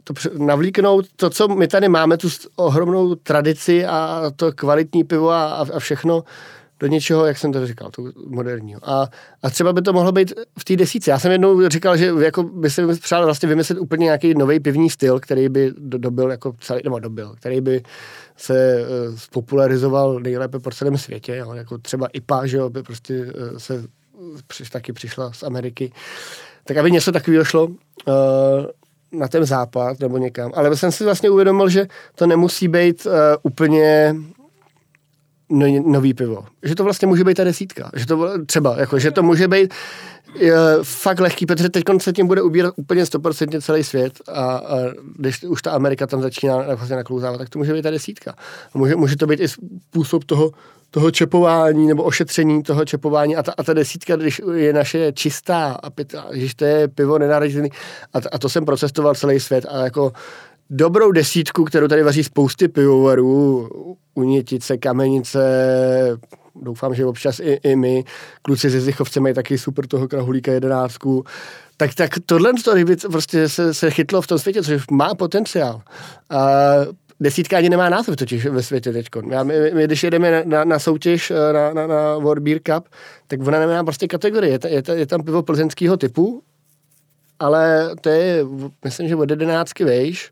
[0.04, 5.54] to navlíknout to, co my tady máme, tu ohromnou tradici a to kvalitní pivo a,
[5.54, 6.24] a všechno,
[6.84, 8.82] do něčeho, jak jsem to říkal, to moderního.
[8.84, 9.10] A,
[9.44, 11.12] a třeba by to mohlo být v té desíce.
[11.12, 14.90] Já jsem jednou říkal, že jako by se přál vlastně vymyslet úplně nějaký nový pivní
[14.90, 17.84] styl, který by dobil jako celý, nebo dobil, který by
[18.38, 23.26] se uh, spopularizoval nejlépe po celém světě, jo, jako třeba IPA, že jo, by prostě
[23.26, 23.84] uh, se
[24.48, 25.92] přiš, taky přišla z Ameriky.
[26.64, 27.74] Tak aby něco takového šlo uh,
[29.12, 30.52] na ten západ nebo někam.
[30.56, 33.12] Ale jsem si vlastně uvědomil, že to nemusí být uh,
[33.44, 34.16] úplně
[35.50, 36.46] no, nový pivo.
[36.64, 37.92] Že to vlastně může být ta desítka.
[37.96, 39.74] Že to třeba, jako, že to může být
[40.40, 44.78] je, fakt lehký, protože teď se tím bude ubírat úplně 100% celý svět a, a
[45.18, 48.36] když už ta Amerika tam začíná vlastně naklouzávat, tak to může být ta desítka.
[48.74, 50.52] Může, může to být i způsob toho,
[50.92, 55.72] toho čepování nebo ošetření toho čepování a ta, a ta desítka, když je naše čistá
[55.84, 57.70] a pitá, když to je pivo nenaražený
[58.14, 60.12] a, a to jsem procestoval celý svět a jako
[60.74, 63.70] dobrou desítku, kterou tady vaří spousty pivovarů,
[64.16, 65.40] Unětice, Kamenice,
[66.62, 68.04] doufám, že občas i, i my,
[68.42, 71.24] kluci ze Zichovce mají taky super toho krahulíka jedenáctku,
[71.78, 75.82] tak, tak tohle to kdyby prostě se, se chytlo v tom světě, což má potenciál.
[76.30, 76.50] A
[77.20, 79.08] desítka ani nemá název totiž ve světě teď.
[79.44, 82.90] My, my, když jedeme na, na soutěž eh, na, na, na World Beer Cup,
[83.28, 84.52] tak ona nemá prostě kategorii.
[84.52, 86.44] Je, je, je tam pivo plzeňského typu,
[87.40, 88.46] ale to je,
[88.86, 90.32] myslím, že od jedenáctky vejš.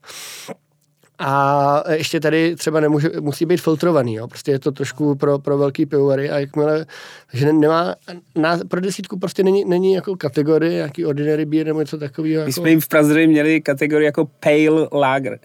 [1.23, 4.27] A ještě tady třeba nemůže, musí být filtrovaný, jo.
[4.27, 6.85] prostě je to trošku pro, pro velký pivovary a jakmile,
[7.31, 7.95] takže nemá,
[8.35, 12.33] na, pro desítku prostě není, není jako kategorie, nějaký ordinary beer nebo něco takového.
[12.33, 12.51] My jako...
[12.51, 15.39] jsme jim v Praze měli kategorii jako pale lager.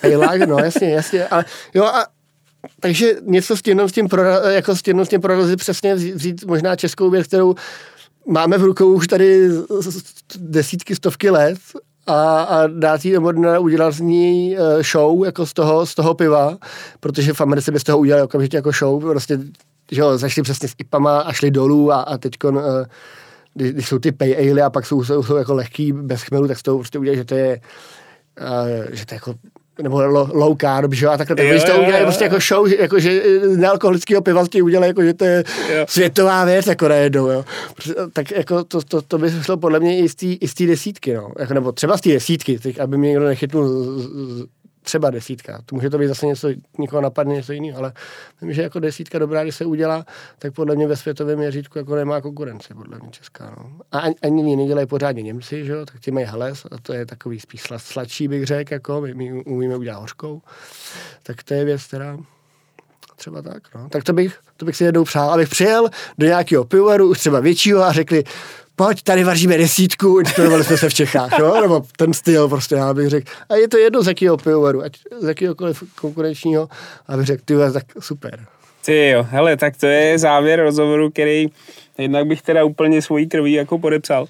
[0.00, 2.06] Pale lager, no jasně, jasně, ale jo a
[2.80, 6.14] takže něco s tím, s tím, pro, jako s tím, s tím prorazit přesně vzít,
[6.14, 7.54] vzít možná českou věc, kterou
[8.26, 9.48] máme v rukou už tady
[10.36, 11.58] desítky, stovky let
[12.06, 16.14] a, a dát jí nebo udělat z ní eh, show jako z toho, z toho
[16.14, 16.58] piva,
[17.00, 19.38] protože v Americe by z toho udělali okamžitě jako show, prostě,
[19.92, 22.84] že jo, zašli přesně s IPama a šli dolů a, a teď eh,
[23.54, 26.48] když, když, jsou ty pay ale a pak jsou, jsou, jsou jako lehký bez chmelu,
[26.48, 27.60] tak z toho prostě udělají, že to je
[28.40, 29.34] uh, že to je jako
[29.82, 30.02] nebo
[30.32, 32.98] low carb, že jo, a takhle, tak když to udělají prostě jako show, že, jako,
[32.98, 33.22] že
[33.56, 35.44] nealkoholického piva ti udělají, jako, že to je
[35.76, 35.84] jo.
[35.88, 37.44] světová věc, jako najednou, jo.
[38.12, 41.32] Tak jako to, to, to by šlo podle mě i z té desítky, no.
[41.38, 43.96] Jako, nebo třeba z té desítky, tak, aby mě někdo nechytnul
[44.86, 45.62] třeba desítka.
[45.66, 47.92] To může to být zase něco, někoho napadne něco jiného, ale
[48.34, 50.06] myslím, že jako desítka dobrá, když se udělá,
[50.38, 53.54] tak podle mě ve světovém měřítku jako nemá konkurence, podle mě česká.
[53.58, 53.80] No.
[53.92, 57.06] A ani, ani ji nedělají pořádně Němci, že tak ti mají Hales a to je
[57.06, 60.42] takový spíš sladší, bych řekl, jako my, my umíme udělat hořkou.
[61.22, 62.18] Tak to je věc, která
[63.16, 63.88] třeba tak, no.
[63.88, 67.40] Tak to bych, to bych si jednou přál, abych přijel do nějakého pivovaru, už třeba
[67.40, 68.24] většího a řekli,
[68.76, 71.60] pojď, tady vaříme desítku, inspirovali jsme se v Čechách, no?
[71.60, 73.32] nebo ten styl prostě, já bych řekl.
[73.48, 76.68] A je to jedno z jakého pivovaru, ať z jakéhokoliv konkurenčního,
[77.08, 78.46] a bych řekl, ty tak super.
[78.84, 81.46] Ty jo, hele, tak to je závěr rozhovoru, který
[81.98, 84.26] jednak bych teda úplně svojí krví jako podepsal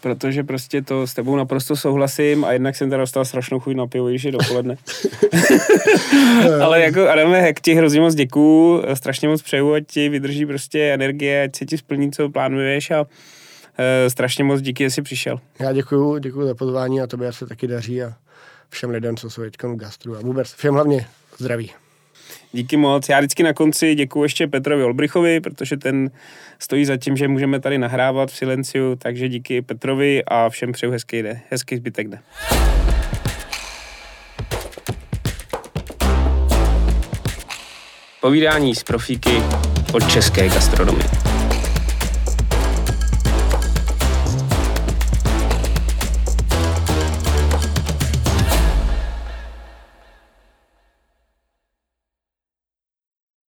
[0.00, 3.86] protože prostě to s tebou naprosto souhlasím a jednak jsem teda dostal strašnou chuť na
[3.86, 4.76] pivo, již je dopoledne.
[6.62, 10.94] Ale jako Adame, jak ti hrozně moc děkuju, strašně moc přeju, ať ti vydrží prostě
[10.94, 13.06] energie, ať se ti splní, co plánuješ a
[14.08, 15.40] strašně moc díky, že jsi přišel.
[15.60, 18.14] Já děkuju, děkuju za pozvání a tobě se taky daří a
[18.68, 21.06] všem lidem, co jsou teď v gastru a vůbec všem hlavně
[21.38, 21.70] zdraví.
[22.52, 23.08] Díky moc.
[23.08, 26.10] Já vždycky na konci děkuji ještě Petrovi Olbrichovi, protože ten
[26.58, 30.92] stojí za tím, že můžeme tady nahrávat v silenciu, takže díky Petrovi a všem přeju
[30.92, 32.22] hezký, den, hezký zbytek dne.
[38.20, 39.42] Povídání z profíky
[39.92, 41.27] od české gastronomie.